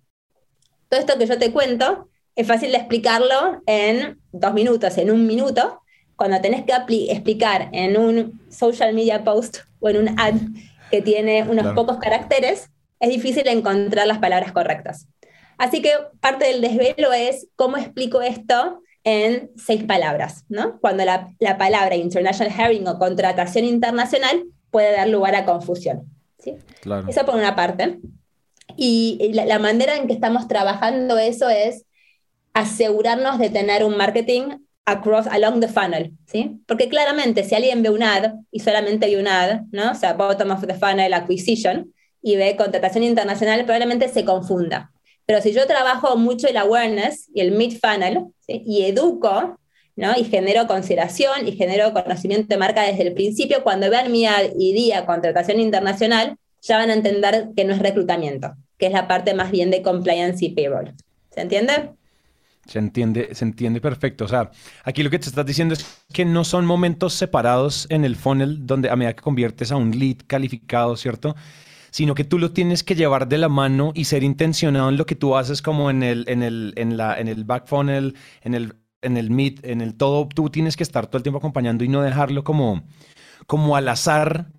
Todo 0.89 1.01
esto 1.01 1.19
que 1.19 1.27
yo 1.27 1.39
te 1.39 1.53
cuento 1.53 2.09
es 2.35 2.47
fácil 2.47 2.73
de 2.73 2.79
explicarlo 2.79 3.63
en 3.67 4.21
dos 4.33 4.53
minutos, 4.53 4.99
en 4.99 5.11
un 5.11 5.27
minuto, 5.27 5.82
cuando 6.23 6.41
tenés 6.41 6.63
que 6.63 6.73
explicar 7.11 7.69
en 7.73 7.97
un 7.97 8.41
social 8.49 8.95
media 8.95 9.25
post 9.25 9.57
o 9.81 9.89
en 9.89 9.97
un 9.97 10.21
ad 10.21 10.35
que 10.89 11.03
tiene 11.03 11.43
unos 11.43 11.75
pocos 11.75 11.99
caracteres, 11.99 12.71
es 13.01 13.11
difícil 13.11 13.49
encontrar 13.49 14.07
las 14.07 14.19
palabras 14.19 14.53
correctas. 14.53 15.09
Así 15.59 15.83
que 15.83 15.91
parte 16.21 16.45
del 16.45 16.61
desvelo 16.61 17.13
es 17.13 17.49
cómo 17.57 17.77
explico 17.77 18.23
esto 18.23 18.83
en 19.03 19.51
seis 19.57 19.83
palabras, 19.83 20.45
¿no? 20.49 20.79
Cuando 20.79 21.05
la, 21.05 21.35
la 21.41 21.59
palabra 21.59 21.97
international 21.97 22.53
hiring 22.57 22.87
o 22.87 23.01
contratación 23.01 23.65
internacional 23.65 24.45
puede 24.71 24.93
dar 24.93 25.09
lugar 25.09 25.35
a 25.35 25.45
confusión. 25.45 26.05
¿sí? 26.39 26.55
Claro. 26.83 27.09
Eso 27.09 27.27
por 27.27 27.35
una 27.35 27.57
parte. 27.57 27.99
Y 28.77 29.33
la, 29.35 29.45
la, 29.45 29.59
manera 29.59 29.97
en 29.97 30.07
que 30.07 30.13
estamos 30.13 30.47
trabajando 30.47 31.19
eso 31.19 31.49
es 31.49 31.85
asegurarnos 32.55 33.41
de 33.41 33.51
tener 33.51 33.83
un 33.83 33.97
marketing 33.97 34.59
across, 34.85 35.27
along 35.29 35.61
the 35.61 35.69
funnel, 35.69 36.13
¿sí? 36.27 36.61
Porque 36.67 36.89
claramente 36.89 37.45
si 37.45 37.55
alguien 37.55 37.83
ve 37.83 37.91
un 37.91 38.03
ad 38.03 38.35
y 38.51 38.61
solamente 38.61 39.07
ve 39.07 39.21
un 39.21 39.29
ad, 39.29 39.63
¿no? 39.71 39.93
O 39.93 39.95
sea, 39.95 40.15
bottom 40.15 40.51
of 40.51 40.67
the 40.67 40.75
funnel 40.75 41.15
acquisition 41.15 41.93
y 42.21 42.37
ve 42.37 42.57
contratación 42.57 43.05
internacional, 43.05 43.65
probablemente 43.65 44.09
se 44.09 44.25
confunda. 44.25 44.93
Pero 45.27 45.41
si 45.41 45.53
yo 45.53 45.67
trabajo 45.67 46.17
mucho 46.17 46.49
el 46.49 46.57
awareness 46.57 47.29
y 47.33 47.41
el 47.41 47.53
mid 47.53 47.79
funnel 47.81 48.27
y 48.47 48.83
educo, 48.83 49.59
¿no? 49.95 50.13
Y 50.17 50.25
genero 50.25 50.67
consideración 50.67 51.47
y 51.47 51.53
genero 51.53 51.93
conocimiento 51.93 52.49
de 52.49 52.57
marca 52.57 52.83
desde 52.83 53.03
el 53.03 53.15
principio, 53.15 53.63
cuando 53.63 53.89
vean 53.89 54.11
mi 54.11 54.27
ad 54.27 54.51
y 54.59 54.73
día 54.73 55.07
contratación 55.07 55.61
internacional, 55.61 56.37
ya 56.61 56.79
van 56.79 56.91
a 56.91 56.95
entender 56.95 57.49
que 57.57 57.65
no 57.65 57.75
es 57.75 57.81
reclutamiento, 57.81 58.55
que 58.79 58.87
es 58.87 58.93
la 58.93 59.09
parte 59.09 59.35
más 59.35 59.51
bien 59.51 59.71
de 59.71 59.83
compliance 59.83 60.45
y 60.45 60.51
payroll. 60.51 60.93
¿Se 61.31 61.41
entiende? 61.41 61.91
Se 62.73 62.79
entiende, 62.79 63.35
se 63.35 63.45
entiende 63.45 63.83
perfecto. 63.83 64.25
O 64.25 64.29
sea, 64.29 64.51
aquí 64.83 65.03
lo 65.03 65.11
que 65.11 65.19
te 65.19 65.29
estás 65.29 65.45
diciendo 65.45 65.75
es 65.75 65.85
que 66.11 66.25
no 66.25 66.43
son 66.43 66.65
momentos 66.65 67.13
separados 67.13 67.87
en 67.91 68.07
el 68.07 68.17
funnel 68.17 68.67
donde 68.67 68.89
a 68.89 68.97
medida 68.97 69.13
que 69.13 69.21
conviertes 69.21 69.71
a 69.73 69.77
un 69.77 69.91
lead 69.91 70.17
calificado, 70.27 70.97
¿cierto? 70.97 71.37
Sino 71.91 72.15
que 72.15 72.25
tú 72.25 72.39
lo 72.39 72.53
tienes 72.53 72.83
que 72.83 72.95
llevar 72.95 73.29
de 73.29 73.37
la 73.37 73.51
mano 73.51 73.93
y 73.95 74.07
ser 74.07 74.23
intencionado 74.25 74.89
en 74.89 74.97
lo 74.97 75.05
que 75.05 75.17
tú 75.17 75.37
haces 75.37 75.61
como 75.61 75.91
en 75.91 76.03
el, 76.03 76.25
en 76.29 76.43
el, 76.43 76.73
en 76.77 76.97
la, 76.97 77.21
en 77.21 77.29
el 77.29 77.45
back 77.45 77.67
funnel, 77.67 78.17
en 78.41 78.55
el, 78.55 78.73
en 79.03 79.19
el 79.19 79.29
mid, 79.29 79.63
en 79.65 79.83
el 79.83 79.95
todo. 79.95 80.27
Tú 80.35 80.49
tienes 80.49 80.75
que 80.75 80.83
estar 80.83 81.07
todo 81.09 81.19
el 81.19 81.23
tiempo 81.23 81.41
acompañando 81.41 81.85
y 81.85 81.89
no 81.89 82.01
dejarlo 82.01 82.43
como, 82.43 82.85
como 83.47 83.77
al 83.77 83.87
azar 83.87 84.51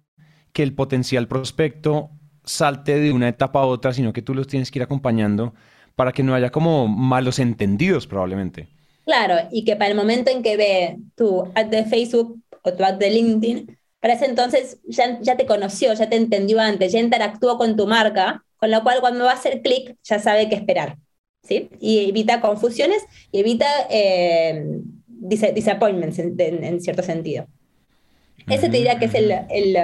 que 0.52 0.62
el 0.62 0.76
potencial 0.76 1.28
prospecto 1.28 2.12
salte 2.44 3.00
de 3.00 3.12
una 3.12 3.28
etapa 3.28 3.62
a 3.62 3.66
otra, 3.66 3.92
sino 3.92 4.14
que 4.14 4.22
tú 4.22 4.36
los 4.36 4.46
tienes 4.46 4.70
que 4.70 4.78
ir 4.78 4.84
acompañando 4.84 5.56
para 5.96 6.12
que 6.12 6.24
no 6.24 6.34
haya 6.34 6.50
como 6.50 6.88
malos 6.88 7.40
entendidos 7.40 8.08
probablemente. 8.08 8.68
Claro, 9.06 9.36
y 9.52 9.66
que 9.66 9.76
para 9.76 9.92
el 9.92 9.96
momento 9.96 10.32
en 10.32 10.44
que 10.44 10.58
ve 10.58 10.98
tu 11.16 11.52
ad 11.56 11.66
de 11.66 11.86
Facebook 11.86 12.40
o 12.62 12.74
tu 12.74 12.84
ad 12.84 12.96
de 12.96 13.10
LinkedIn, 13.10 13.78
para 14.00 14.14
ese 14.14 14.26
entonces 14.26 14.80
ya, 14.86 15.20
ya 15.22 15.38
te 15.38 15.46
conoció, 15.46 15.94
ya 15.94 16.10
te 16.10 16.16
entendió 16.16 16.60
antes, 16.60 16.92
ya 16.92 17.00
interactuó 17.00 17.58
con 17.58 17.76
tu 17.76 17.88
marca, 17.88 18.44
con 18.58 18.72
lo 18.72 18.82
cual 18.84 19.00
cuando 19.02 19.26
va 19.26 19.32
a 19.32 19.36
hacer 19.36 19.62
clic 19.62 19.96
ya 20.04 20.20
sabe 20.20 20.50
qué 20.50 20.56
esperar. 20.56 20.98
¿sí? 21.44 21.70
Y 21.80 22.10
evita 22.10 22.42
confusiones 22.42 23.04
y 23.32 23.40
evita 23.40 23.66
eh, 23.90 24.82
disappointments 25.08 26.20
en, 26.20 26.82
cierto 26.82 27.04
sentido. 27.04 27.48
Ese 28.48 28.70
te 28.70 28.78
diría 28.78 29.00
que 29.00 29.06
es 29.06 29.14
el, 29.14 29.32
el, 29.50 29.78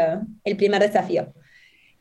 el 0.44 0.58
primer 0.58 0.82
desafío. 0.82 1.34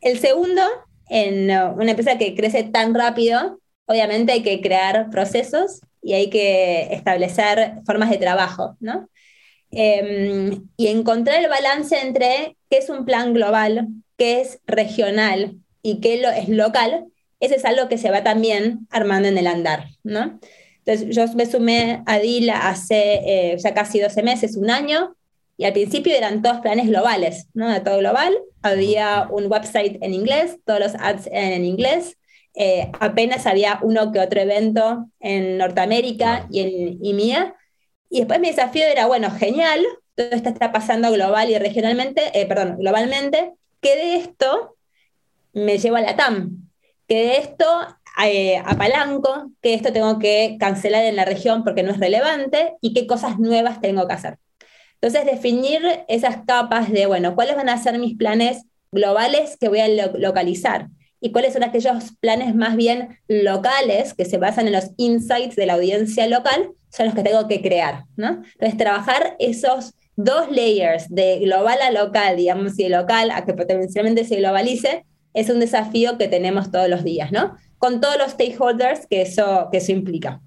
El 0.01 0.19
segundo, 0.19 0.63
en 1.09 1.45
una 1.45 1.91
empresa 1.91 2.19
que 2.19 2.35
crece 2.35 2.65
tan 2.65 2.95
rápido, 2.95 3.61
obviamente 3.89 4.33
hay 4.33 4.43
que 4.43 4.61
crear 4.61 5.11
procesos 5.11 5.81
y 6.03 6.13
hay 6.13 6.31
que 6.31 6.89
establecer 6.93 7.73
formas 7.85 8.11
de 8.11 8.19
trabajo, 8.19 8.77
¿no? 8.81 9.09
Em, 9.71 10.69
y 10.77 10.87
encontrar 10.87 11.43
el 11.43 11.51
balance 11.51 11.99
entre 12.01 12.57
qué 12.71 12.79
es 12.79 12.89
un 12.89 13.05
plan 13.05 13.35
global, 13.35 13.89
qué 14.17 14.41
es 14.41 14.61
regional 14.67 15.57
y 15.83 16.01
qué 16.01 16.21
lo, 16.21 16.31
es 16.31 16.49
local, 16.49 17.07
eso 17.41 17.55
es 17.55 17.65
algo 17.65 17.89
que 17.89 17.99
se 17.99 18.11
va 18.11 18.23
también 18.23 18.87
armando 18.91 19.29
en 19.29 19.39
el 19.39 19.47
andar, 19.47 19.89
¿no? 20.03 20.39
Entonces, 20.85 21.15
yo 21.15 21.27
me 21.35 21.47
sumé 21.47 22.03
a 22.07 22.19
DILA 22.19 22.69
hace 22.69 23.21
eh, 23.25 23.57
ya 23.59 23.75
casi 23.75 24.01
12 24.01 24.23
meses, 24.23 24.57
un 24.57 24.71
año, 24.71 25.17
y 25.57 25.65
al 25.65 25.73
principio 25.73 26.15
eran 26.15 26.41
todos 26.41 26.61
planes 26.61 26.87
globales, 26.87 27.49
¿no? 27.53 27.69
De 27.69 27.81
todo 27.81 27.99
global. 27.99 28.39
Había 28.63 29.29
un 29.31 29.51
website 29.51 29.99
en 30.03 30.15
inglés, 30.15 30.57
todos 30.65 30.81
los 30.81 30.95
ads 30.95 31.29
en 31.31 31.65
inglés, 31.65 32.17
eh, 32.61 32.91
apenas 32.99 33.47
había 33.47 33.79
uno 33.83 34.11
que 34.11 34.19
otro 34.19 34.41
evento 34.41 35.09
en 35.21 35.59
Norteamérica 35.59 36.49
y 36.51 36.61
en 36.61 37.05
IMIA. 37.05 37.55
Y 38.11 38.19
después 38.19 38.41
mi 38.41 38.49
desafío 38.49 38.85
era, 38.85 39.07
bueno, 39.07 39.31
genial, 39.31 39.87
todo 40.17 40.31
esto 40.33 40.49
está 40.49 40.73
pasando 40.73 41.13
global 41.13 41.49
y 41.51 41.59
regionalmente, 41.59 42.33
eh, 42.35 42.47
perdón, 42.47 42.79
globalmente, 42.79 43.53
¿qué 43.81 43.95
de 43.95 44.17
esto 44.17 44.77
me 45.53 45.79
llevo 45.79 45.97
a 45.97 46.01
la 46.01 46.17
TAM? 46.17 46.69
¿Qué 47.07 47.15
de 47.15 47.37
esto 47.37 47.65
eh, 48.25 48.61
apalanco? 48.67 49.53
¿Qué 49.63 49.69
de 49.69 49.75
esto 49.77 49.93
tengo 49.93 50.19
que 50.19 50.57
cancelar 50.59 51.05
en 51.05 51.15
la 51.15 51.25
región 51.25 51.63
porque 51.63 51.85
no 51.85 51.93
es 51.93 52.01
relevante? 52.01 52.75
¿Y 52.81 52.93
qué 52.93 53.07
cosas 53.07 53.39
nuevas 53.39 53.81
tengo 53.81 54.09
que 54.09 54.15
hacer? 54.15 54.39
Entonces, 55.01 55.27
definir 55.27 55.81
esas 56.09 56.39
capas 56.45 56.91
de, 56.91 57.07
bueno, 57.07 57.37
¿cuáles 57.37 57.55
van 57.55 57.69
a 57.69 57.81
ser 57.81 58.01
mis 58.01 58.17
planes 58.17 58.65
globales 58.91 59.57
que 59.61 59.69
voy 59.69 59.79
a 59.79 59.87
localizar? 59.87 60.89
Y 61.21 61.33
cuáles 61.33 61.53
son 61.53 61.65
aquellos 61.65 62.13
planes 62.21 62.55
más 62.55 62.77
bien 62.77 63.19
locales 63.27 64.15
que 64.15 64.25
se 64.25 64.39
basan 64.39 64.67
en 64.67 64.73
los 64.73 64.91
insights 64.97 65.57
de 65.57 65.67
la 65.67 65.75
audiencia 65.75 66.27
local, 66.27 66.71
son 66.91 67.07
los 67.07 67.15
que 67.15 67.23
tengo 67.23 67.47
que 67.49 67.61
crear, 67.61 68.05
¿no? 68.17 68.43
Entonces, 68.53 68.77
trabajar 68.77 69.37
esos 69.39 69.95
dos 70.17 70.51
layers 70.51 71.09
de 71.09 71.39
global 71.39 71.79
a 71.83 71.91
local, 71.91 72.37
digamos, 72.37 72.79
y 72.79 72.85
de 72.85 72.91
local 72.91 73.31
a 73.31 73.45
que 73.45 73.55
potencialmente 73.55 74.25
se 74.25 74.37
globalice, 74.37 75.05
es 75.35 75.51
un 75.51 75.61
desafío 75.61 76.19
que 76.19 76.29
tenemos 76.29 76.73
todos 76.73 76.89
los 76.89 77.05
días, 77.05 77.31
¿no? 77.31 77.57
Con 77.79 78.01
todos 78.01 78.19
los 78.19 78.33
stakeholders 78.33 79.07
que 79.07 79.23
eso, 79.23 79.69
que 79.71 79.79
eso 79.79 79.93
implica. 79.93 80.41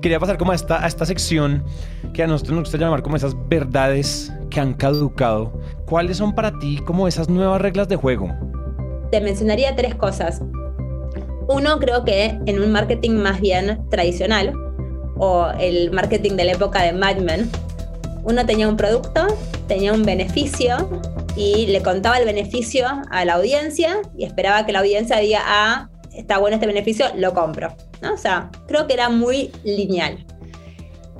Quería 0.00 0.20
pasar 0.20 0.38
como 0.38 0.52
a 0.52 0.54
esta, 0.54 0.82
a 0.82 0.86
esta 0.86 1.06
sección 1.06 1.64
que 2.12 2.22
a 2.22 2.26
nosotros 2.26 2.54
nos 2.54 2.64
gusta 2.64 2.78
llamar 2.78 3.02
como 3.02 3.16
esas 3.16 3.34
verdades 3.48 4.32
que 4.50 4.60
han 4.60 4.74
caducado. 4.74 5.52
¿Cuáles 5.86 6.18
son 6.18 6.34
para 6.34 6.58
ti 6.58 6.78
como 6.86 7.08
esas 7.08 7.28
nuevas 7.28 7.60
reglas 7.60 7.88
de 7.88 7.96
juego? 7.96 8.30
Te 9.10 9.20
mencionaría 9.20 9.74
tres 9.76 9.94
cosas. 9.94 10.42
Uno, 11.48 11.78
creo 11.78 12.04
que 12.04 12.38
en 12.46 12.60
un 12.60 12.72
marketing 12.72 13.12
más 13.12 13.40
bien 13.40 13.88
tradicional, 13.88 14.52
o 15.18 15.48
el 15.58 15.90
marketing 15.92 16.32
de 16.32 16.44
la 16.44 16.52
época 16.52 16.82
de 16.82 16.92
Mad 16.92 17.18
Men, 17.18 17.50
uno 18.24 18.44
tenía 18.44 18.68
un 18.68 18.76
producto, 18.76 19.26
tenía 19.68 19.92
un 19.92 20.02
beneficio 20.02 21.00
y 21.36 21.66
le 21.66 21.82
contaba 21.82 22.18
el 22.18 22.24
beneficio 22.24 22.86
a 23.10 23.24
la 23.24 23.34
audiencia 23.34 23.98
y 24.16 24.24
esperaba 24.24 24.66
que 24.66 24.72
la 24.72 24.80
audiencia 24.80 25.18
diga, 25.18 25.40
ah, 25.44 25.88
está 26.12 26.38
bueno 26.38 26.56
este 26.56 26.66
beneficio, 26.66 27.06
lo 27.16 27.32
compro. 27.34 27.74
¿No? 28.02 28.14
O 28.14 28.16
sea, 28.16 28.50
creo 28.66 28.86
que 28.86 28.94
era 28.94 29.08
muy 29.08 29.50
lineal. 29.64 30.24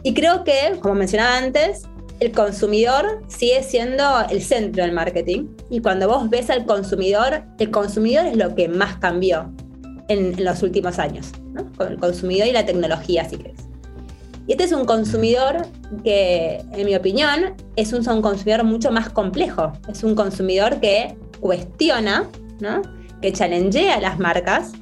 Y 0.02 0.14
creo 0.14 0.44
que, 0.44 0.78
como 0.80 0.94
mencionaba 0.94 1.36
antes, 1.36 1.82
el 2.20 2.32
consumidor 2.32 3.22
sigue 3.28 3.62
siendo 3.62 4.04
el 4.30 4.42
centro 4.42 4.84
del 4.84 4.92
marketing. 4.92 5.48
Y 5.70 5.80
cuando 5.80 6.08
vos 6.08 6.30
ves 6.30 6.48
al 6.50 6.64
consumidor, 6.64 7.42
el 7.58 7.70
consumidor 7.70 8.26
es 8.26 8.36
lo 8.36 8.54
que 8.54 8.68
más 8.68 8.96
cambió 8.98 9.52
en, 10.08 10.42
los 10.42 10.62
últimos 10.62 10.98
años, 10.98 11.32
¿no? 11.52 11.70
con 11.76 11.88
el 11.88 11.98
consumidor 11.98 12.46
y 12.46 12.52
la 12.52 12.64
tecnología, 12.64 13.28
si 13.28 13.36
querés. 13.36 13.66
Y 14.46 14.52
este 14.52 14.64
es 14.64 14.72
un 14.72 14.84
consumidor 14.84 15.66
que, 16.04 16.62
en 16.72 16.86
mi 16.86 16.94
opinión, 16.94 17.54
es 17.74 17.92
un, 17.92 18.08
un 18.08 18.22
consumidor 18.22 18.62
mucho 18.62 18.92
más 18.92 19.10
complejo. 19.10 19.72
Es 19.88 20.04
un 20.04 20.14
consumidor 20.14 20.78
que 20.78 21.16
cuestiona, 21.40 22.28
¿no? 22.60 22.82
que 23.20 23.32
challengea 23.32 23.96
a 23.96 24.00
las 24.00 24.18
marcas, 24.18 24.72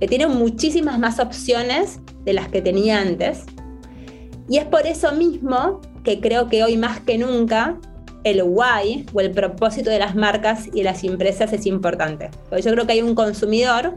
que 0.00 0.08
tiene 0.08 0.26
muchísimas 0.26 0.98
más 0.98 1.20
opciones 1.20 2.00
de 2.24 2.32
las 2.32 2.48
que 2.48 2.62
tenía 2.62 3.00
antes. 3.00 3.44
Y 4.48 4.56
es 4.58 4.64
por 4.64 4.86
eso 4.86 5.12
mismo 5.12 5.80
que 6.02 6.20
creo 6.20 6.48
que 6.48 6.64
hoy 6.64 6.76
más 6.76 7.00
que 7.00 7.18
nunca 7.18 7.78
el 8.24 8.42
why 8.42 9.06
o 9.12 9.20
el 9.20 9.30
propósito 9.30 9.90
de 9.90 9.98
las 9.98 10.14
marcas 10.14 10.66
y 10.68 10.78
de 10.78 10.84
las 10.84 11.04
empresas 11.04 11.52
es 11.52 11.66
importante. 11.66 12.30
Porque 12.48 12.62
yo 12.62 12.72
creo 12.72 12.86
que 12.86 12.94
hay 12.94 13.02
un 13.02 13.14
consumidor, 13.14 13.96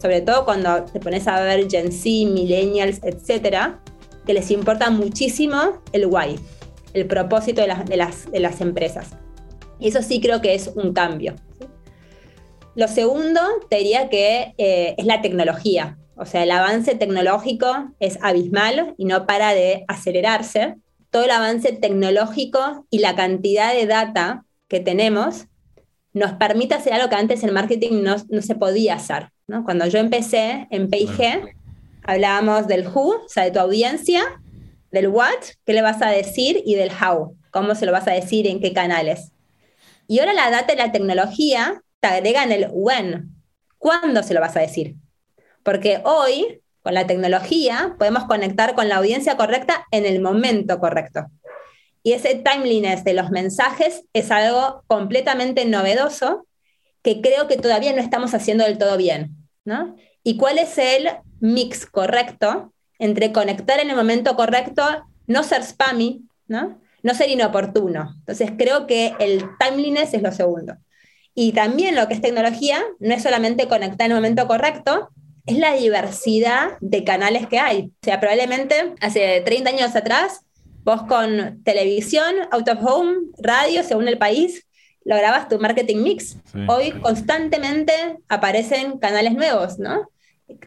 sobre 0.00 0.20
todo 0.20 0.44
cuando 0.44 0.84
te 0.84 1.00
pones 1.00 1.26
a 1.28 1.40
ver 1.40 1.70
Gen 1.70 1.92
Z, 1.92 2.04
millennials, 2.32 3.00
etcétera, 3.02 3.80
que 4.26 4.34
les 4.34 4.50
importa 4.50 4.90
muchísimo 4.90 5.80
el 5.92 6.06
why, 6.06 6.38
el 6.92 7.06
propósito 7.06 7.60
de 7.60 7.68
las, 7.68 7.86
de 7.86 7.96
las, 7.96 8.30
de 8.30 8.40
las 8.40 8.60
empresas. 8.60 9.10
Eso 9.80 10.02
sí 10.02 10.20
creo 10.20 10.40
que 10.40 10.54
es 10.54 10.70
un 10.74 10.92
cambio. 10.92 11.34
Lo 12.74 12.88
segundo, 12.88 13.40
te 13.70 13.76
diría 13.76 14.08
que 14.08 14.54
eh, 14.58 14.94
es 14.98 15.06
la 15.06 15.22
tecnología. 15.22 15.96
O 16.16 16.26
sea, 16.26 16.42
el 16.42 16.50
avance 16.50 16.94
tecnológico 16.94 17.92
es 18.00 18.18
abismal 18.20 18.94
y 18.98 19.04
no 19.04 19.26
para 19.26 19.54
de 19.54 19.84
acelerarse. 19.86 20.76
Todo 21.10 21.24
el 21.24 21.30
avance 21.30 21.72
tecnológico 21.72 22.86
y 22.90 22.98
la 22.98 23.14
cantidad 23.14 23.72
de 23.72 23.86
data 23.86 24.44
que 24.68 24.80
tenemos 24.80 25.46
nos 26.12 26.32
permite 26.32 26.74
hacer 26.74 26.92
algo 26.92 27.08
que 27.08 27.16
antes 27.16 27.42
en 27.44 27.52
marketing 27.52 28.02
no, 28.02 28.16
no 28.28 28.42
se 28.42 28.54
podía 28.54 28.94
hacer. 28.94 29.28
¿no? 29.46 29.64
Cuando 29.64 29.86
yo 29.86 29.98
empecé 29.98 30.66
en 30.70 30.88
P&G, 30.88 31.54
hablábamos 32.02 32.66
del 32.66 32.86
who, 32.86 33.24
o 33.24 33.28
sea, 33.28 33.44
de 33.44 33.50
tu 33.50 33.60
audiencia, 33.60 34.40
del 34.90 35.08
what, 35.08 35.30
qué 35.64 35.72
le 35.72 35.82
vas 35.82 36.02
a 36.02 36.08
decir, 36.08 36.62
y 36.64 36.74
del 36.74 36.90
how, 36.90 37.36
cómo 37.50 37.74
se 37.74 37.86
lo 37.86 37.92
vas 37.92 38.06
a 38.08 38.12
decir, 38.12 38.46
en 38.46 38.60
qué 38.60 38.72
canales. 38.72 39.32
Y 40.06 40.20
ahora 40.20 40.32
la 40.32 40.50
data 40.50 40.72
y 40.72 40.76
la 40.76 40.92
tecnología 40.92 41.82
te 42.04 42.08
agregan 42.08 42.52
el 42.52 42.68
when, 42.70 43.34
cuándo 43.78 44.22
se 44.22 44.34
lo 44.34 44.40
vas 44.42 44.54
a 44.56 44.60
decir. 44.60 44.96
Porque 45.62 46.02
hoy, 46.04 46.60
con 46.82 46.92
la 46.92 47.06
tecnología, 47.06 47.96
podemos 47.98 48.24
conectar 48.24 48.74
con 48.74 48.90
la 48.90 48.96
audiencia 48.96 49.38
correcta 49.38 49.86
en 49.90 50.04
el 50.04 50.20
momento 50.20 50.78
correcto. 50.80 51.28
Y 52.02 52.12
ese 52.12 52.34
timeliness 52.34 53.04
de 53.04 53.14
los 53.14 53.30
mensajes 53.30 54.04
es 54.12 54.30
algo 54.30 54.84
completamente 54.86 55.64
novedoso 55.64 56.46
que 57.02 57.22
creo 57.22 57.48
que 57.48 57.56
todavía 57.56 57.94
no 57.94 58.02
estamos 58.02 58.34
haciendo 58.34 58.64
del 58.64 58.76
todo 58.76 58.98
bien. 58.98 59.34
¿no? 59.64 59.96
¿Y 60.22 60.36
cuál 60.36 60.58
es 60.58 60.76
el 60.76 61.08
mix 61.40 61.86
correcto 61.86 62.74
entre 62.98 63.32
conectar 63.32 63.80
en 63.80 63.88
el 63.88 63.96
momento 63.96 64.36
correcto, 64.36 64.84
no 65.26 65.42
ser 65.42 65.64
spammy, 65.64 66.28
¿no? 66.48 66.78
no 67.02 67.14
ser 67.14 67.30
inoportuno. 67.30 68.12
Entonces 68.18 68.50
creo 68.58 68.86
que 68.86 69.14
el 69.20 69.42
timeliness 69.58 70.12
es 70.12 70.20
lo 70.20 70.32
segundo. 70.32 70.74
Y 71.34 71.52
también 71.52 71.96
lo 71.96 72.06
que 72.06 72.14
es 72.14 72.20
tecnología 72.20 72.82
no 73.00 73.14
es 73.14 73.22
solamente 73.22 73.66
conectar 73.68 74.06
en 74.06 74.12
el 74.12 74.18
momento 74.18 74.46
correcto, 74.46 75.10
es 75.46 75.58
la 75.58 75.74
diversidad 75.74 76.78
de 76.80 77.04
canales 77.04 77.46
que 77.46 77.58
hay. 77.58 77.82
O 77.82 78.04
sea, 78.04 78.20
probablemente 78.20 78.94
hace 79.00 79.42
30 79.44 79.70
años 79.70 79.96
atrás, 79.96 80.40
vos 80.84 81.02
con 81.02 81.62
televisión, 81.64 82.34
out 82.50 82.68
of 82.68 82.78
home, 82.82 83.14
radio, 83.38 83.82
según 83.82 84.08
el 84.08 84.18
país, 84.18 84.66
lograbas 85.04 85.48
tu 85.48 85.58
marketing 85.58 85.98
mix. 85.98 86.38
Hoy 86.68 86.92
constantemente 86.92 87.92
aparecen 88.28 88.98
canales 88.98 89.34
nuevos, 89.34 89.78
¿no? 89.78 90.08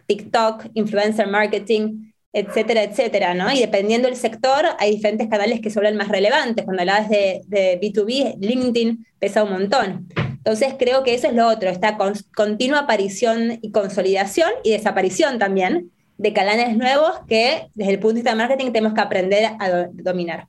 TikTok, 0.06 0.66
influencer 0.74 1.28
marketing, 1.28 2.12
etcétera, 2.34 2.84
etcétera, 2.84 3.34
¿no? 3.34 3.52
Y 3.52 3.60
dependiendo 3.60 4.08
del 4.08 4.18
sector, 4.18 4.66
hay 4.80 4.92
diferentes 4.92 5.28
canales 5.28 5.60
que 5.60 5.72
son 5.72 5.96
más 5.96 6.10
relevantes. 6.10 6.66
Cuando 6.66 6.82
hablabas 6.82 7.10
de, 7.10 7.42
de, 7.48 7.80
B2B, 7.82 8.38
LinkedIn 8.40 9.06
pesa 9.20 9.44
un 9.44 9.52
montón. 9.52 10.08
Entonces 10.48 10.76
creo 10.80 11.04
que 11.04 11.14
eso 11.14 11.28
es 11.28 11.34
lo 11.34 11.46
otro, 11.46 11.70
esta 11.70 11.98
continua 12.34 12.80
aparición 12.80 13.60
y 13.62 13.74
consolidación 13.74 14.50
y 14.64 14.72
desaparición 14.72 15.40
también 15.40 15.92
de 16.18 16.32
canales 16.32 16.78
nuevos 16.78 17.20
que 17.28 17.68
desde 17.74 17.92
el 17.92 18.00
punto 18.00 18.14
de 18.14 18.20
vista 18.22 18.30
de 18.30 18.38
marketing 18.38 18.72
tenemos 18.72 18.94
que 18.94 19.02
aprender 19.02 19.52
a 19.60 19.90
dominar. 19.92 20.48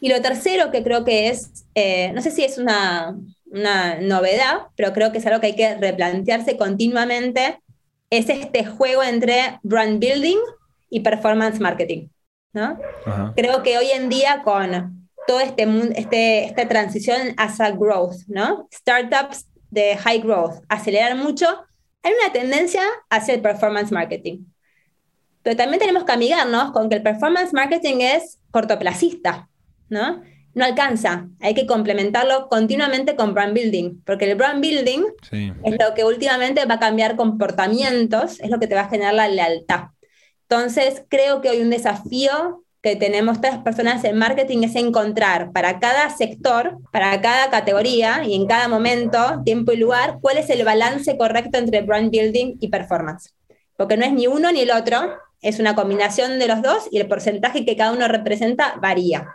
Y 0.00 0.08
lo 0.08 0.22
tercero 0.22 0.70
que 0.70 0.82
creo 0.82 1.04
que 1.04 1.28
es, 1.28 1.66
eh, 1.74 2.10
no 2.14 2.22
sé 2.22 2.30
si 2.30 2.42
es 2.42 2.56
una, 2.56 3.14
una 3.44 4.00
novedad, 4.00 4.60
pero 4.76 4.94
creo 4.94 5.12
que 5.12 5.18
es 5.18 5.26
algo 5.26 5.42
que 5.42 5.48
hay 5.48 5.56
que 5.56 5.74
replantearse 5.74 6.56
continuamente 6.56 7.60
es 8.08 8.30
este 8.30 8.64
juego 8.64 9.02
entre 9.02 9.58
brand 9.62 10.00
building 10.00 10.38
y 10.88 11.00
performance 11.00 11.60
marketing. 11.60 12.08
¿no? 12.54 12.78
Creo 13.36 13.62
que 13.62 13.76
hoy 13.76 13.90
en 13.90 14.08
día 14.08 14.40
con 14.42 15.03
toda 15.26 15.42
este, 15.42 15.64
este, 15.96 16.44
esta 16.44 16.68
transición 16.68 17.34
hacia 17.36 17.70
growth, 17.70 18.26
¿no? 18.26 18.68
startups 18.72 19.46
de 19.70 19.96
high 19.96 20.20
growth, 20.20 20.62
acelerar 20.68 21.16
mucho, 21.16 21.46
hay 22.02 22.12
una 22.22 22.32
tendencia 22.32 22.82
hacia 23.10 23.34
el 23.34 23.40
performance 23.40 23.90
marketing. 23.90 24.44
Pero 25.42 25.56
también 25.56 25.80
tenemos 25.80 26.04
que 26.04 26.12
amigarnos 26.12 26.72
con 26.72 26.88
que 26.88 26.96
el 26.96 27.02
performance 27.02 27.52
marketing 27.52 28.00
es 28.00 28.38
cortoplacista, 28.50 29.48
¿no? 29.88 30.22
no 30.54 30.64
alcanza. 30.64 31.28
Hay 31.40 31.54
que 31.54 31.66
complementarlo 31.66 32.48
continuamente 32.48 33.16
con 33.16 33.34
brand 33.34 33.54
building, 33.54 34.02
porque 34.04 34.30
el 34.30 34.36
brand 34.36 34.60
building 34.60 35.02
es 35.32 35.76
lo 35.78 35.94
que 35.94 36.04
últimamente 36.04 36.64
va 36.64 36.74
a 36.74 36.80
cambiar 36.80 37.16
comportamientos, 37.16 38.40
es 38.40 38.50
lo 38.50 38.58
que 38.58 38.66
te 38.66 38.74
va 38.74 38.82
a 38.82 38.88
generar 38.88 39.14
la 39.14 39.28
lealtad. 39.28 39.86
Entonces, 40.48 41.02
creo 41.08 41.40
que 41.40 41.50
hoy 41.50 41.60
un 41.60 41.70
desafío 41.70 42.63
que 42.84 42.96
tenemos 42.96 43.40
todas 43.40 43.54
las 43.54 43.64
personas 43.64 44.04
en 44.04 44.18
marketing 44.18 44.64
es 44.64 44.76
encontrar 44.76 45.52
para 45.52 45.80
cada 45.80 46.10
sector, 46.10 46.76
para 46.92 47.18
cada 47.22 47.48
categoría 47.48 48.22
y 48.26 48.34
en 48.34 48.46
cada 48.46 48.68
momento, 48.68 49.40
tiempo 49.42 49.72
y 49.72 49.78
lugar, 49.78 50.18
cuál 50.20 50.36
es 50.36 50.50
el 50.50 50.66
balance 50.66 51.16
correcto 51.16 51.56
entre 51.56 51.80
brand 51.80 52.10
building 52.10 52.58
y 52.60 52.68
performance. 52.68 53.32
Porque 53.78 53.96
no 53.96 54.04
es 54.04 54.12
ni 54.12 54.26
uno 54.26 54.52
ni 54.52 54.60
el 54.60 54.70
otro, 54.70 55.14
es 55.40 55.60
una 55.60 55.74
combinación 55.74 56.38
de 56.38 56.46
los 56.46 56.60
dos 56.60 56.86
y 56.90 56.98
el 56.98 57.08
porcentaje 57.08 57.64
que 57.64 57.74
cada 57.74 57.90
uno 57.90 58.06
representa 58.06 58.76
varía. 58.82 59.28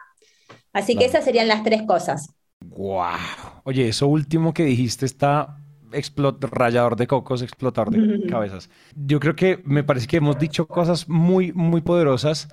Así 0.72 0.96
que 0.96 1.06
esas 1.06 1.26
serían 1.26 1.48
las 1.48 1.64
tres 1.64 1.82
cosas. 1.82 2.30
¡Wow! 2.60 3.18
Oye, 3.64 3.88
eso 3.88 4.06
último 4.08 4.54
que 4.54 4.64
dijiste 4.64 5.08
está 5.08 5.58
rayador 5.92 6.96
de 6.96 7.08
cocos, 7.08 7.42
explotador 7.42 7.90
de 7.90 8.28
cabezas. 8.30 8.70
Yo 8.96 9.20
creo 9.20 9.36
que 9.36 9.60
me 9.66 9.84
parece 9.84 10.06
que 10.06 10.18
hemos 10.18 10.38
dicho 10.38 10.68
cosas 10.68 11.10
muy, 11.10 11.52
muy 11.52 11.82
poderosas. 11.82 12.48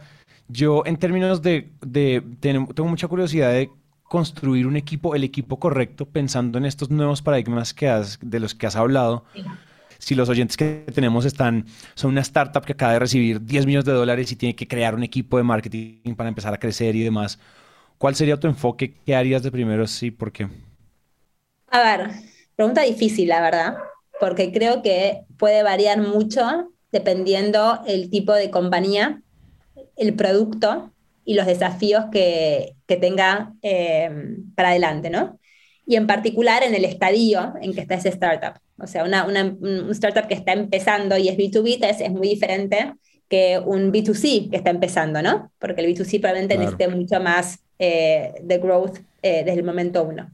Yo, 0.49 0.83
en 0.87 0.97
términos 0.97 1.43
de, 1.43 1.71
tengo 2.41 2.89
mucha 2.89 3.09
curiosidad 3.09 3.53
de 3.53 3.71
construir 4.05 4.67
un 4.67 4.77
equipo, 4.77 5.15
el 5.15 5.25
equipo 5.25 5.59
correcto, 5.59 6.07
pensando 6.07 6.59
en 6.59 6.65
estos 6.65 6.91
nuevos 6.91 7.23
paradigmas 7.23 7.75
que 7.75 7.89
has, 7.89 8.19
de 8.23 8.41
los 8.41 8.55
que 8.55 8.67
has 8.67 8.77
hablado. 8.77 9.25
Si 9.99 10.15
los 10.15 10.29
oyentes 10.29 10.57
que 10.57 10.85
tenemos 10.95 11.25
están, 11.25 11.67
son 11.95 12.13
una 12.13 12.21
startup 12.21 12.65
que 12.65 12.73
acaba 12.73 12.93
de 12.93 12.99
recibir 13.01 13.41
10 13.45 13.67
millones 13.67 13.87
de 13.87 13.93
dólares 13.93 14.31
y 14.31 14.37
tiene 14.37 14.55
que 14.55 14.69
crear 14.69 14.95
un 14.95 15.03
equipo 15.03 15.37
de 15.39 15.43
marketing 15.43 16.15
para 16.15 16.29
empezar 16.29 16.55
a 16.55 16.59
crecer 16.59 16.95
y 16.95 17.03
demás, 17.03 17.39
¿Cuál 17.99 18.15
sería 18.15 18.39
tu 18.39 18.47
enfoque? 18.47 18.95
¿Qué 19.07 19.15
harías 19.17 19.43
de 19.43 19.51
primero? 19.51 19.87
Sí, 19.87 20.11
¿por 20.11 20.31
qué? 20.31 20.49
A 21.69 21.83
ver, 21.83 22.11
pregunta 22.55 22.83
difícil, 22.83 23.29
la 23.29 23.41
verdad, 23.41 23.77
porque 24.21 24.53
creo 24.53 24.83
que 24.83 25.23
puede 25.39 25.63
variar 25.63 25.99
mucho 25.99 26.71
dependiendo 26.93 27.81
el 27.87 28.11
tipo 28.11 28.33
de 28.33 28.51
compañía, 28.51 29.23
el 29.97 30.15
producto 30.15 30.93
y 31.25 31.35
los 31.35 31.47
desafíos 31.47 32.05
que, 32.13 32.75
tenga 32.87 33.53
eh, 33.63 34.11
para 34.55 34.71
adelante, 34.71 35.11
¿no? 35.11 35.39
Y 35.87 35.97
en 35.97 36.07
particular 36.07 36.63
en 36.63 36.75
el 36.75 36.85
estadio 36.85 37.55
en 37.61 37.75
que 37.75 37.81
está 37.81 37.95
ese 37.95 38.09
startup. 38.11 38.61
O 38.79 38.87
sea, 38.87 39.05
una, 39.05 39.25
una, 39.25 39.45
un 39.45 39.91
startup 39.91 40.27
que 40.27 40.35
está 40.35 40.53
empezando 40.53 41.17
y 41.17 41.29
es 41.29 41.37
B2B 41.37 41.85
es, 41.85 42.01
es 42.01 42.11
muy 42.11 42.29
diferente 42.29 42.95
que 43.29 43.61
un 43.65 43.93
B2C 43.93 44.51
que 44.51 44.57
está 44.57 44.71
empezando, 44.71 45.23
¿no? 45.23 45.53
Porque 45.59 45.81
el 45.81 45.95
B2C 45.95 46.21
probablemente 46.21 46.59
necesite 46.59 46.89
mucho 46.89 47.21
más 47.21 47.61
eh, 47.79 48.35
de 48.43 48.59
growth 48.59 48.99
eh, 49.23 49.43
desde 49.45 49.61
el 49.61 49.65
momento 49.65 50.05
uno. 50.05 50.31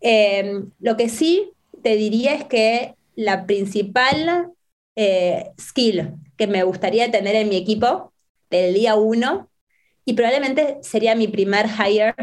Em, 0.00 0.70
lo 0.80 0.96
que 0.96 1.08
sí 1.08 1.52
te 1.82 1.96
diría 1.96 2.34
es 2.34 2.44
que 2.44 2.94
la 3.14 3.46
principal 3.46 4.52
eh, 4.96 5.50
skill 5.60 6.14
que 6.36 6.46
me 6.46 6.62
gustaría 6.64 7.10
tener 7.10 7.36
en 7.36 7.48
mi 7.48 7.56
equipo 7.56 8.11
del 8.58 8.74
día 8.74 8.94
uno, 8.94 9.48
y 10.04 10.14
probablemente 10.14 10.78
sería 10.82 11.14
mi 11.14 11.28
primer 11.28 11.66
hire 11.66 12.14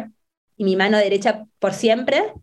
y 0.57 0.63
mi 0.63 0.75
mano 0.75 0.97
derecha 0.97 1.45
por 1.59 1.73
siempre, 1.73 2.33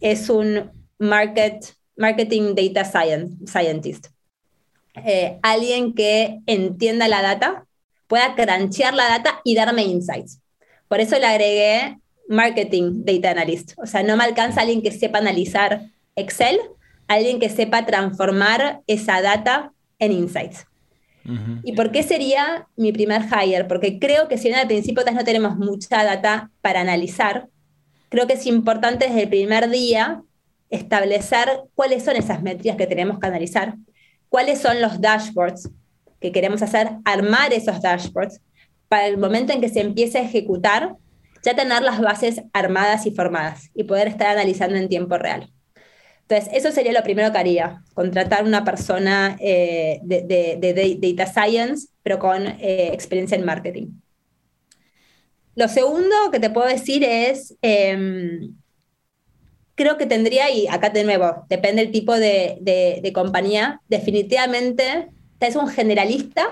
es 0.00 0.30
un 0.30 0.70
market, 0.98 1.74
marketing 1.96 2.54
data 2.54 2.84
scientist. 2.84 4.08
Eh, 5.04 5.38
alguien 5.42 5.92
que 5.94 6.40
entienda 6.46 7.08
la 7.08 7.22
data, 7.22 7.66
pueda 8.06 8.34
cranchear 8.34 8.94
la 8.94 9.08
data 9.08 9.40
y 9.44 9.54
darme 9.54 9.82
insights. 9.82 10.40
Por 10.88 11.00
eso 11.00 11.18
le 11.18 11.26
agregué 11.26 11.98
marketing 12.28 13.04
data 13.04 13.30
analyst. 13.30 13.72
O 13.78 13.86
sea, 13.86 14.02
no 14.02 14.16
me 14.16 14.24
alcanza 14.24 14.60
alguien 14.60 14.82
que 14.82 14.92
sepa 14.92 15.18
analizar 15.18 15.90
Excel, 16.14 16.60
alguien 17.08 17.40
que 17.40 17.48
sepa 17.48 17.86
transformar 17.86 18.82
esa 18.86 19.20
data 19.20 19.72
en 19.98 20.12
insights. 20.12 20.66
¿Y 21.62 21.72
por 21.72 21.90
qué 21.90 22.02
sería 22.02 22.68
mi 22.76 22.92
primer 22.92 23.22
hire? 23.22 23.64
Porque 23.64 23.98
creo 23.98 24.28
que 24.28 24.36
si 24.36 24.48
bien 24.48 24.60
al 24.60 24.66
principio 24.66 25.02
no 25.12 25.24
tenemos 25.24 25.56
mucha 25.56 26.04
data 26.04 26.50
para 26.60 26.80
analizar, 26.80 27.48
creo 28.10 28.26
que 28.26 28.34
es 28.34 28.46
importante 28.46 29.06
desde 29.06 29.22
el 29.22 29.28
primer 29.28 29.70
día 29.70 30.22
establecer 30.70 31.48
cuáles 31.74 32.04
son 32.04 32.16
esas 32.16 32.42
métricas 32.42 32.76
que 32.76 32.86
tenemos 32.86 33.18
que 33.18 33.26
analizar, 33.26 33.74
cuáles 34.28 34.60
son 34.60 34.80
los 34.80 35.00
dashboards 35.00 35.70
que 36.20 36.32
queremos 36.32 36.62
hacer, 36.62 36.90
armar 37.04 37.52
esos 37.52 37.80
dashboards 37.80 38.40
para 38.88 39.06
el 39.06 39.18
momento 39.18 39.52
en 39.52 39.60
que 39.60 39.68
se 39.68 39.80
empiece 39.80 40.18
a 40.18 40.22
ejecutar, 40.22 40.96
ya 41.42 41.54
tener 41.54 41.82
las 41.82 42.00
bases 42.00 42.42
armadas 42.52 43.06
y 43.06 43.10
formadas 43.10 43.70
y 43.74 43.84
poder 43.84 44.08
estar 44.08 44.28
analizando 44.28 44.76
en 44.76 44.88
tiempo 44.88 45.18
real. 45.18 45.50
Entonces, 46.28 46.54
eso 46.54 46.72
sería 46.72 46.92
lo 46.92 47.02
primero 47.02 47.30
que 47.32 47.38
haría, 47.38 47.82
contratar 47.92 48.44
una 48.44 48.64
persona 48.64 49.36
eh, 49.40 50.00
de, 50.02 50.98
data 51.00 51.26
science, 51.30 51.88
pero 52.02 52.18
con 52.18 52.46
eh, 52.46 52.90
experiencia 52.92 53.36
en 53.36 53.44
marketing. 53.44 53.88
Lo 55.54 55.68
segundo 55.68 56.14
que 56.32 56.40
te 56.40 56.50
puedo 56.50 56.66
decir 56.66 57.04
es, 57.04 57.54
em, 57.60 58.56
creo 59.74 59.98
que 59.98 60.06
tendría, 60.06 60.50
y 60.50 60.66
acá 60.66 60.90
de 60.90 61.04
nuevo, 61.04 61.44
depende 61.48 61.82
del 61.82 61.92
tipo 61.92 62.14
de, 62.14 63.10
compañía, 63.14 63.80
definitivamente 63.88 65.10
es 65.40 65.56
un 65.56 65.68
generalista, 65.68 66.46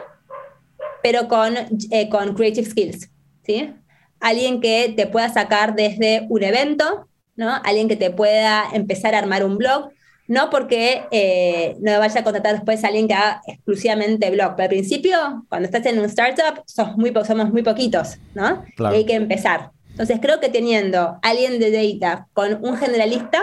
pero 1.02 1.28
con, 1.28 1.54
eh, 1.90 2.08
con 2.10 2.34
creative 2.34 2.68
skills, 2.68 3.10
¿sí? 3.42 3.72
Alguien 4.20 4.60
que 4.60 4.92
te 4.94 5.06
pueda 5.06 5.32
sacar 5.32 5.74
desde 5.74 6.26
un 6.28 6.42
evento, 6.42 7.08
¿no? 7.36 7.60
Alguien 7.64 7.88
que 7.88 7.96
te 7.96 8.10
pueda 8.10 8.64
empezar 8.72 9.14
a 9.14 9.18
armar 9.18 9.44
un 9.44 9.58
blog, 9.58 9.90
no 10.28 10.50
porque 10.50 11.04
eh, 11.10 11.76
no 11.80 11.98
vaya 11.98 12.20
a 12.20 12.24
contratar 12.24 12.54
después 12.54 12.84
a 12.84 12.88
alguien 12.88 13.08
que 13.08 13.14
haga 13.14 13.42
exclusivamente 13.46 14.30
blog, 14.30 14.54
pero 14.56 14.64
al 14.64 14.68
principio, 14.68 15.44
cuando 15.48 15.66
estás 15.66 15.84
en 15.86 15.98
un 15.98 16.04
startup, 16.06 16.62
sos 16.66 16.96
muy, 16.96 17.12
somos 17.26 17.50
muy 17.52 17.62
poquitos, 17.62 18.18
¿no? 18.34 18.64
Y 18.78 18.84
hay 18.84 19.04
que 19.04 19.14
empezar. 19.14 19.70
Entonces 19.90 20.18
creo 20.22 20.40
que 20.40 20.48
teniendo 20.48 21.18
alguien 21.22 21.58
de 21.58 21.98
data 21.98 22.28
con 22.32 22.64
un 22.64 22.76
generalista, 22.76 23.42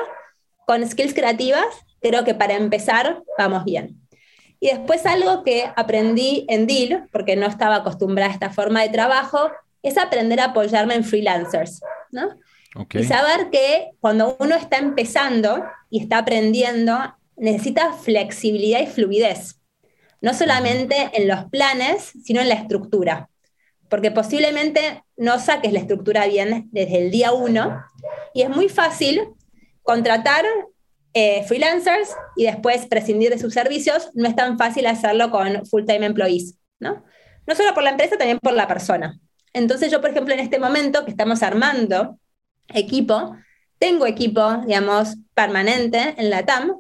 con 0.65 0.87
skills 0.87 1.13
creativas, 1.13 1.65
creo 2.01 2.23
que 2.23 2.33
para 2.33 2.55
empezar 2.55 3.21
vamos 3.37 3.65
bien. 3.65 3.99
Y 4.59 4.69
después 4.69 5.05
algo 5.05 5.43
que 5.43 5.71
aprendí 5.75 6.45
en 6.49 6.67
Deal, 6.67 7.07
porque 7.11 7.35
no 7.35 7.45
estaba 7.45 7.77
acostumbrada 7.77 8.31
a 8.31 8.33
esta 8.33 8.49
forma 8.49 8.81
de 8.81 8.89
trabajo, 8.89 9.49
es 9.83 9.97
aprender 9.97 10.39
a 10.39 10.45
apoyarme 10.45 10.95
en 10.95 11.03
freelancers, 11.03 11.81
¿no? 12.11 12.29
Y 12.93 13.03
saber 13.03 13.49
que 13.49 13.91
cuando 13.99 14.37
uno 14.39 14.55
está 14.55 14.77
empezando 14.77 15.63
y 15.89 16.01
está 16.01 16.19
aprendiendo, 16.19 16.97
necesita 17.35 17.93
flexibilidad 17.93 18.81
y 18.81 18.87
fluidez. 18.87 19.59
No 20.21 20.33
solamente 20.33 21.09
en 21.13 21.27
los 21.27 21.45
planes, 21.45 22.11
sino 22.23 22.41
en 22.41 22.49
la 22.49 22.55
estructura 22.55 23.29
porque 23.89 24.11
posiblemente 24.11 25.03
no 25.17 25.39
saques 25.39 25.73
la 25.73 25.79
estructura 25.79 26.27
bien 26.27 26.69
desde 26.71 26.99
el 26.99 27.11
día 27.11 27.33
uno 27.33 27.83
y 28.33 28.43
es 28.43 28.49
muy 28.49 28.69
fácil 28.69 29.27
contratar 29.81 30.45
eh, 31.13 31.43
freelancers 31.47 32.15
y 32.35 32.45
después 32.45 32.85
prescindir 32.85 33.31
de 33.31 33.39
sus 33.39 33.53
servicios. 33.53 34.11
No 34.13 34.29
es 34.29 34.35
tan 34.35 34.57
fácil 34.57 34.85
hacerlo 34.85 35.31
con 35.31 35.65
full-time 35.65 36.05
employees, 36.05 36.55
¿no? 36.79 37.03
No 37.47 37.55
solo 37.55 37.73
por 37.73 37.83
la 37.83 37.89
empresa, 37.89 38.15
también 38.15 38.37
por 38.39 38.53
la 38.53 38.67
persona. 38.67 39.19
Entonces 39.53 39.91
yo, 39.91 39.99
por 39.99 40.11
ejemplo, 40.11 40.35
en 40.35 40.39
este 40.39 40.59
momento 40.59 41.03
que 41.03 41.11
estamos 41.11 41.41
armando 41.41 42.19
equipo, 42.73 43.35
tengo 43.77 44.05
equipo, 44.05 44.57
digamos, 44.65 45.15
permanente 45.33 46.15
en 46.17 46.29
la 46.29 46.45
TAM, 46.45 46.75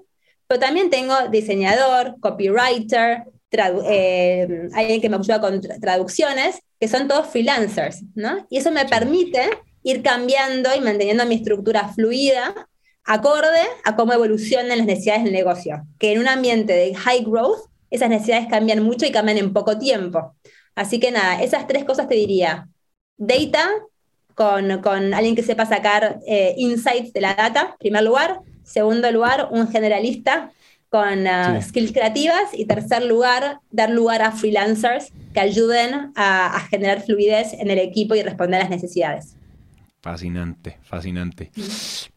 pero 0.47 0.59
también 0.59 0.89
tengo 0.89 1.15
diseñador, 1.29 2.15
copywriter, 2.19 3.23
eh, 3.51 4.69
alguien 4.73 5.01
que 5.01 5.09
me 5.09 5.17
ayuda 5.17 5.41
con 5.41 5.61
traducciones, 5.61 6.59
que 6.79 6.87
son 6.87 7.07
todos 7.07 7.27
freelancers, 7.27 8.03
¿no? 8.15 8.45
Y 8.49 8.57
eso 8.57 8.71
me 8.71 8.85
permite 8.85 9.49
ir 9.83 10.03
cambiando 10.03 10.69
y 10.75 10.81
manteniendo 10.81 11.25
mi 11.25 11.35
estructura 11.35 11.89
fluida, 11.89 12.67
acorde 13.05 13.61
a 13.85 13.95
cómo 13.95 14.13
evolucionan 14.13 14.77
las 14.77 14.85
necesidades 14.85 15.23
del 15.23 15.33
negocio, 15.33 15.83
que 15.97 16.11
en 16.11 16.19
un 16.19 16.27
ambiente 16.27 16.73
de 16.73 16.93
high 16.93 17.23
growth, 17.23 17.69
esas 17.89 18.09
necesidades 18.09 18.47
cambian 18.49 18.83
mucho 18.83 19.05
y 19.05 19.11
cambian 19.11 19.37
en 19.37 19.51
poco 19.51 19.79
tiempo. 19.79 20.35
Así 20.75 20.99
que 20.99 21.11
nada, 21.11 21.41
esas 21.41 21.65
tres 21.65 21.85
cosas 21.85 22.07
te 22.07 22.15
diría. 22.15 22.67
Data, 23.17 23.67
con, 24.39 24.79
con 24.79 25.13
alguien 25.13 25.35
que 25.35 25.43
sepa 25.43 25.65
sacar 25.65 26.21
eh, 26.25 26.53
insights 26.55 27.11
de 27.11 27.19
la 27.19 27.33
data, 27.33 27.75
primer 27.77 28.05
lugar. 28.05 28.39
Segundo 28.63 29.11
lugar, 29.11 29.49
un 29.51 29.67
generalista 29.67 30.51
con 30.87 31.27
uh, 31.27 31.61
skills 31.61 31.91
creativas 31.91 32.53
y 32.53 32.63
tercer 32.63 33.03
lugar, 33.03 33.59
dar 33.69 33.89
lugar 33.89 34.21
a 34.21 34.31
freelancers 34.31 35.11
que 35.33 35.41
ayuden 35.41 36.13
a, 36.15 36.57
generar 36.69 37.01
fluidez 37.01 37.51
en 37.51 37.69
el 37.69 37.79
equipo 37.79 38.15
y 38.15 38.23
responder 38.23 38.61
a 38.61 38.63
las 38.63 38.69
necesidades. 38.69 39.35
Fascinante, 40.01 40.77
fascinante. 40.83 41.51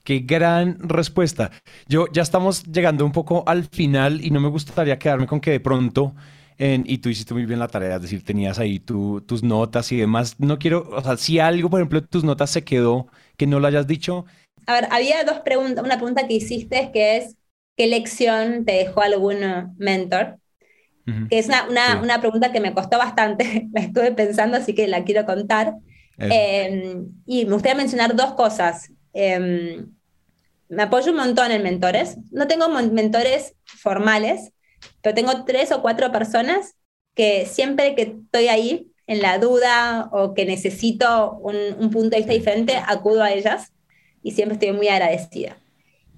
Qué 0.05 0.21
gran 0.21 0.79
respuesta. 0.79 1.51
Yo 1.89 2.07
ya 2.13 2.23
estamos 2.23 2.63
llegando 2.63 3.05
un 3.05 3.11
poco 3.11 3.43
al 3.49 3.65
final 3.65 4.25
y 4.25 4.31
no 4.31 4.39
me 4.39 4.49
gustaría 4.49 4.97
quedarme 4.97 5.27
con 5.27 5.41
que 5.41 5.51
de 5.51 5.61
pronto, 5.61 6.15
y 6.65 6.99
tú 6.99 7.09
hiciste 7.09 7.35
muy 7.35 7.45
bien 7.45 7.59
la 7.59 7.67
tarea, 7.67 7.97
es 7.97 8.03
decir, 8.03 8.25
tenías 8.25 8.59
ahí 8.59 8.79
tus 8.79 9.43
notas 9.43 9.91
y 9.91 9.97
demás. 9.97 10.37
No 10.39 10.59
quiero, 10.59 10.89
o 10.91 11.03
sea, 11.03 11.17
si 11.17 11.39
algo, 11.39 11.69
por 11.69 11.81
ejemplo, 11.81 12.03
tus 12.05 12.23
notas 12.23 12.51
se 12.51 12.63
quedó 12.63 13.09
que 13.37 13.47
no 13.47 13.59
lo 13.59 13.67
hayas 13.67 13.87
dicho. 13.87 14.27
A 14.67 14.75
ver, 14.75 14.89
había 14.91 15.25
dos 15.25 15.41
preguntas, 15.41 15.85
una 15.85 15.97
pregunta 15.97 16.29
que 16.29 16.35
hiciste 16.35 16.91
que 16.93 17.17
es, 17.17 17.37
¿qué 17.77 17.89
lección 17.89 18.65
te 18.65 18.73
dejó 18.73 19.01
algún 19.03 19.75
mentor? 19.77 20.39
Que 21.29 21.41
es 21.41 21.49
una, 21.49 22.21
pregunta 22.21 22.53
que 22.53 22.61
me 22.61 22.75
costó 22.75 22.97
bastante, 22.97 23.69
la 23.75 23.81
estuve 23.81 24.13
pensando, 24.13 24.57
así 24.57 24.73
que 24.75 24.87
la 24.87 25.03
quiero 25.03 25.27
contar. 25.27 25.75
Em, 26.19 27.09
y 27.27 27.45
me 27.45 27.55
gustaría 27.55 27.77
mencionar 27.77 28.15
dos 28.15 28.35
cosas. 28.35 28.93
Em, 29.13 29.89
me 30.69 30.85
apoyo 30.85 31.11
un 31.11 31.19
montón 31.19 31.51
en 31.51 31.63
mentores. 31.65 32.19
No 32.31 32.47
tengo 32.47 32.69
mentores 32.69 33.55
formales, 33.65 34.53
pero 35.03 35.15
tengo 35.15 35.45
tres 35.45 35.73
o 35.73 35.83
cuatro 35.83 36.11
personas 36.13 36.75
que 37.15 37.47
siempre 37.47 37.95
que 37.95 38.03
estoy 38.03 38.49
ahí 38.49 38.93
en 39.07 39.21
la 39.21 39.39
duda 39.39 40.09
o 40.13 40.35
que 40.35 40.47
necesito 40.47 41.39
un, 41.39 41.57
un 41.79 41.91
punto 41.91 42.11
de 42.11 42.19
vista 42.19 42.33
diferente, 42.33 42.81
acudo 42.87 43.23
a 43.23 43.33
ellas 43.33 43.73
y 44.23 44.33
siempre 44.33 44.55
estoy 44.55 44.73
muy 44.73 44.89
agradecida. 44.89 45.57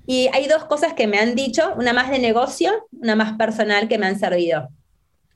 Y 0.07 0.29
hay 0.33 0.46
dos 0.46 0.64
cosas 0.66 0.92
que 0.92 1.07
me 1.07 1.18
han 1.18 1.35
dicho, 1.35 1.72
una 1.77 1.92
más 1.92 2.11
de 2.11 2.18
negocio, 2.18 2.87
una 2.92 3.16
más 3.16 3.38
personal 3.38 3.88
que 3.88 3.98
me 3.98 4.07
han 4.07 4.18
servido. 4.18 4.68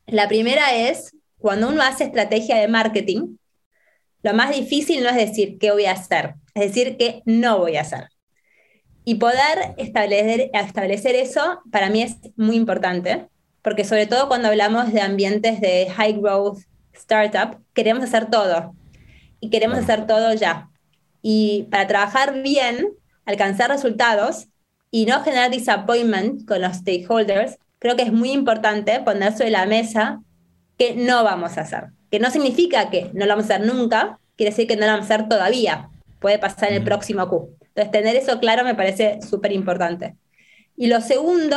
La 0.07 0.29
primera 0.29 0.75
es, 0.75 1.14
cuando 1.38 1.69
uno 1.69 1.83
hace 1.83 2.05
estrategia 2.05 2.57
de 2.57 2.69
marketing, 2.69 3.37
lo 4.23 4.35
más 4.35 4.55
difícil 4.55 5.03
no 5.03 5.09
es 5.09 5.17
decir 5.17 5.59
qué 5.59 5.71
voy 5.71 5.87
a 5.87 5.93
hacer, 5.93 6.35
es 6.55 6.75
decir 6.75 6.97
qué 6.97 7.23
no 7.25 7.59
voy 7.59 7.77
a 7.77 7.83
hacer. 7.83 8.09
Y 9.09 9.14
poder 9.14 9.73
establecer, 9.79 10.51
establecer 10.53 11.14
eso 11.14 11.62
para 11.73 11.88
mí 11.88 12.03
es 12.03 12.18
muy 12.37 12.57
importante, 12.57 13.27
porque 13.62 13.83
sobre 13.83 14.07
todo 14.07 14.29
cuando 14.29 14.49
hablamos 14.49 14.92
de 14.92 15.01
ambientes 15.01 15.62
de 15.62 15.88
high 15.97 16.21
growth 16.21 16.59
startup, 16.92 17.59
queremos 17.73 18.05
hacer 18.05 18.29
todo 18.29 18.75
y 19.40 19.49
queremos 19.49 19.79
hacer 19.79 20.07
todo 20.07 20.35
ya. 20.35 20.68
Y 21.23 21.68
para 21.71 21.87
trabajar 21.87 22.42
bien, 22.42 22.88
alcanzar 23.25 23.71
resultados, 23.71 24.49
y 24.90 25.07
no 25.07 25.23
generar 25.23 25.51
disappointment 25.51 26.47
con 26.47 26.61
los 26.61 26.77
stakeholders, 26.77 27.57
creo 27.79 27.97
que 27.97 28.03
es 28.03 28.12
muy 28.12 28.33
importante 28.33 29.01
poner 29.01 29.33
sobre 29.33 29.53
la 29.53 29.64
mesa 29.64 30.21
que 30.77 30.94
no 30.94 31.25
vamos 31.25 31.57
a 31.57 31.62
hacer. 31.62 31.85
Que 32.11 32.21
no 32.21 32.31
significa 32.31 32.90
que 32.90 33.11
no 33.14 33.25
lo 33.25 33.33
vamos 33.33 33.51
a 33.51 33.55
hacer 33.55 33.66
nunca, 33.66 34.18
quiere 34.37 34.51
decir 34.51 34.66
que 34.66 34.77
no 34.77 34.83
lo 34.83 34.92
vamos 34.92 35.11
a 35.11 35.14
hacer 35.14 35.31
todavía. 35.31 35.88
Puede 36.21 36.38
pasar 36.38 36.68
en 36.68 36.75
el 36.75 36.85
próximo 36.85 37.27
Q. 37.27 37.58
Entonces, 37.79 37.93
tener 37.93 38.17
eso 38.17 38.41
claro 38.41 38.64
me 38.64 38.75
parece 38.75 39.21
súper 39.23 39.53
importante. 39.53 40.17
Y 40.77 40.88
lo 40.88 41.01
segundo 41.01 41.57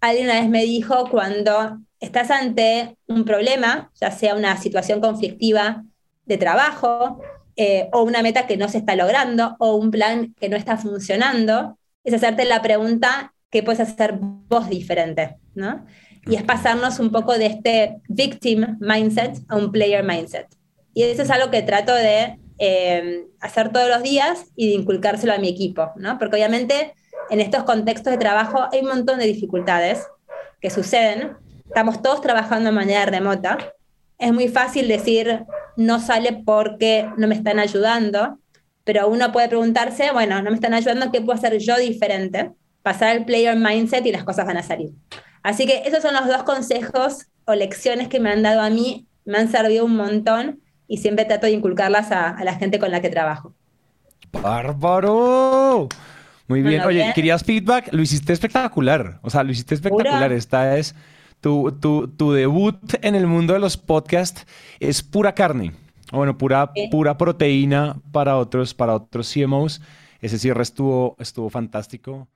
alguien 0.00 0.26
una 0.26 0.40
vez 0.40 0.48
me 0.48 0.64
dijo 0.64 1.08
cuando 1.10 1.78
estás 2.00 2.30
ante 2.30 2.96
un 3.06 3.24
problema, 3.24 3.90
ya 4.00 4.10
sea 4.10 4.34
una 4.34 4.56
situación 4.56 5.00
conflictiva 5.00 5.84
de 6.24 6.38
trabajo, 6.38 7.20
eh, 7.56 7.88
o 7.92 8.02
una 8.02 8.22
meta 8.22 8.46
que 8.46 8.56
no 8.56 8.68
se 8.68 8.78
está 8.78 8.94
logrando, 8.94 9.56
o 9.58 9.74
un 9.74 9.90
plan 9.90 10.34
que 10.40 10.48
no 10.48 10.56
está 10.56 10.76
funcionando, 10.76 11.78
es 12.04 12.14
hacerte 12.14 12.44
la 12.44 12.62
pregunta, 12.62 13.34
¿qué 13.50 13.62
puedes 13.62 13.80
hacer 13.80 14.14
vos 14.20 14.70
diferente? 14.70 15.36
¿no? 15.54 15.84
Y 16.26 16.36
es 16.36 16.44
pasarnos 16.44 17.00
un 17.00 17.10
poco 17.10 17.36
de 17.36 17.46
este 17.46 17.96
victim 18.08 18.78
mindset 18.80 19.38
a 19.48 19.56
un 19.56 19.72
player 19.72 20.04
mindset. 20.04 20.46
Y 20.94 21.02
eso 21.02 21.22
es 21.22 21.30
algo 21.30 21.50
que 21.50 21.62
trato 21.62 21.94
de 21.94 22.38
eh, 22.58 23.26
hacer 23.40 23.72
todos 23.72 23.88
los 23.88 24.02
días 24.02 24.46
y 24.56 24.68
de 24.68 24.74
inculcárselo 24.74 25.32
a 25.32 25.38
mi 25.38 25.48
equipo, 25.48 25.92
¿no? 25.96 26.18
Porque 26.18 26.36
obviamente 26.36 26.94
en 27.30 27.40
estos 27.40 27.64
contextos 27.64 28.10
de 28.12 28.18
trabajo 28.18 28.66
hay 28.72 28.80
un 28.80 28.88
montón 28.88 29.18
de 29.18 29.26
dificultades 29.26 30.06
que 30.60 30.70
suceden. 30.70 31.36
Estamos 31.66 32.02
todos 32.02 32.20
trabajando 32.20 32.70
de 32.70 32.76
manera 32.76 33.06
remota. 33.06 33.58
Es 34.18 34.32
muy 34.32 34.48
fácil 34.48 34.88
decir, 34.88 35.44
no 35.76 36.00
sale 36.00 36.42
porque 36.44 37.08
no 37.16 37.28
me 37.28 37.34
están 37.34 37.58
ayudando, 37.58 38.38
pero 38.84 39.08
uno 39.08 39.30
puede 39.32 39.48
preguntarse, 39.48 40.10
bueno, 40.12 40.42
no 40.42 40.50
me 40.50 40.56
están 40.56 40.74
ayudando, 40.74 41.12
¿qué 41.12 41.20
puedo 41.20 41.38
hacer 41.38 41.58
yo 41.58 41.76
diferente? 41.76 42.50
Pasar 42.82 43.16
el 43.16 43.24
player 43.24 43.56
mindset 43.56 44.04
y 44.06 44.12
las 44.12 44.24
cosas 44.24 44.46
van 44.46 44.56
a 44.56 44.62
salir. 44.62 44.90
Así 45.42 45.66
que 45.66 45.82
esos 45.84 46.02
son 46.02 46.14
los 46.14 46.26
dos 46.26 46.42
consejos 46.42 47.26
o 47.44 47.54
lecciones 47.54 48.08
que 48.08 48.18
me 48.18 48.30
han 48.30 48.42
dado 48.42 48.60
a 48.60 48.70
mí, 48.70 49.06
me 49.24 49.38
han 49.38 49.50
servido 49.50 49.84
un 49.84 49.96
montón 49.96 50.60
y 50.88 50.96
siempre 50.96 51.26
trato 51.26 51.46
de 51.46 51.52
inculcarlas 51.52 52.10
a, 52.10 52.42
la 52.42 52.54
gente 52.54 52.78
con 52.78 52.90
la 52.90 53.00
que 53.00 53.10
trabajo. 53.10 53.52
¡Bárbaro! 54.32 55.88
Muy 56.48 56.62
bien. 56.62 56.80
Oye, 56.82 57.12
¿querías 57.14 57.44
feedback? 57.44 57.92
Lo 57.92 58.00
hiciste 58.00 58.32
espectacular. 58.32 59.20
O 59.22 59.28
sea, 59.28 59.42
lo 59.44 59.52
hiciste 59.52 59.74
espectacular. 59.74 60.32
Esta 60.32 60.78
es 60.78 60.94
tu, 61.40 61.72
tu, 61.72 62.32
debut 62.32 62.76
en 63.02 63.14
el 63.14 63.26
mundo 63.26 63.52
de 63.52 63.58
los 63.58 63.76
podcasts 63.76 64.46
es 64.80 65.02
pura 65.02 65.34
carne. 65.34 65.74
Bueno, 66.10 66.38
pura, 66.38 66.72
pura 66.90 67.18
proteína 67.18 68.00
para 68.12 68.38
otros, 68.38 68.72
para 68.72 68.94
otros 68.94 69.32
CMOs. 69.32 69.82
Ese 70.20 70.38
cierre 70.38 70.62
estuvo, 70.62 71.16
estuvo 71.18 71.50
fantástico. 71.50 72.28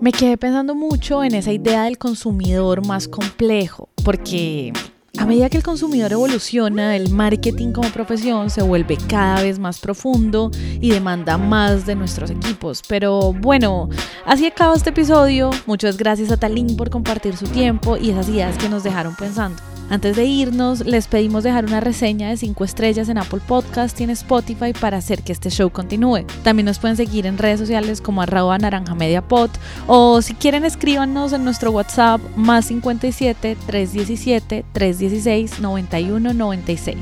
Me 0.00 0.12
quedé 0.12 0.38
pensando 0.38 0.74
mucho 0.74 1.22
en 1.22 1.34
esa 1.34 1.52
idea 1.52 1.84
del 1.84 1.98
consumidor 1.98 2.86
más 2.86 3.06
complejo, 3.06 3.90
porque 4.02 4.72
a 5.18 5.26
medida 5.26 5.50
que 5.50 5.58
el 5.58 5.62
consumidor 5.62 6.12
evoluciona, 6.12 6.96
el 6.96 7.10
marketing 7.10 7.72
como 7.72 7.90
profesión 7.90 8.48
se 8.48 8.62
vuelve 8.62 8.96
cada 8.96 9.42
vez 9.42 9.58
más 9.58 9.78
profundo 9.78 10.50
y 10.80 10.88
demanda 10.88 11.36
más 11.36 11.84
de 11.84 11.96
nuestros 11.96 12.30
equipos. 12.30 12.82
Pero 12.88 13.34
bueno, 13.34 13.90
así 14.24 14.46
acaba 14.46 14.74
este 14.74 14.88
episodio. 14.88 15.50
Muchas 15.66 15.98
gracias 15.98 16.30
a 16.30 16.38
Talín 16.38 16.78
por 16.78 16.88
compartir 16.88 17.36
su 17.36 17.46
tiempo 17.46 17.98
y 17.98 18.08
esas 18.08 18.30
ideas 18.30 18.56
que 18.56 18.70
nos 18.70 18.82
dejaron 18.82 19.14
pensando. 19.16 19.69
Antes 19.90 20.14
de 20.14 20.24
irnos, 20.24 20.86
les 20.86 21.08
pedimos 21.08 21.42
dejar 21.42 21.64
una 21.64 21.80
reseña 21.80 22.28
de 22.28 22.36
5 22.36 22.64
estrellas 22.64 23.08
en 23.08 23.18
Apple 23.18 23.40
Podcast 23.44 24.00
y 24.00 24.04
en 24.04 24.10
Spotify 24.10 24.72
para 24.72 24.98
hacer 24.98 25.24
que 25.24 25.32
este 25.32 25.50
show 25.50 25.68
continúe. 25.70 26.24
También 26.44 26.66
nos 26.66 26.78
pueden 26.78 26.96
seguir 26.96 27.26
en 27.26 27.38
redes 27.38 27.58
sociales 27.58 28.00
como 28.00 28.22
arroba 28.22 28.56
naranja 28.56 28.94
media 28.94 29.20
pod 29.20 29.50
o 29.88 30.22
si 30.22 30.34
quieren 30.34 30.64
escríbanos 30.64 31.32
en 31.32 31.42
nuestro 31.42 31.72
WhatsApp 31.72 32.20
más 32.36 32.66
57 32.66 33.56
317 33.66 34.64
316 34.72 35.58
91 35.58 36.34
96. 36.34 36.96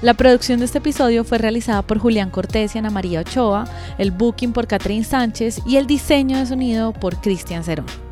La 0.00 0.14
producción 0.14 0.58
de 0.58 0.64
este 0.64 0.78
episodio 0.78 1.22
fue 1.22 1.36
realizada 1.36 1.82
por 1.82 1.98
Julián 1.98 2.30
Cortés 2.30 2.74
y 2.74 2.78
Ana 2.78 2.88
María 2.88 3.20
Ochoa, 3.20 3.66
el 3.98 4.10
booking 4.10 4.54
por 4.54 4.66
Catherine 4.66 5.04
Sánchez 5.04 5.60
y 5.66 5.76
el 5.76 5.86
diseño 5.86 6.38
de 6.38 6.46
sonido 6.46 6.94
por 6.94 7.20
Cristian 7.20 7.62
Cerón. 7.62 8.11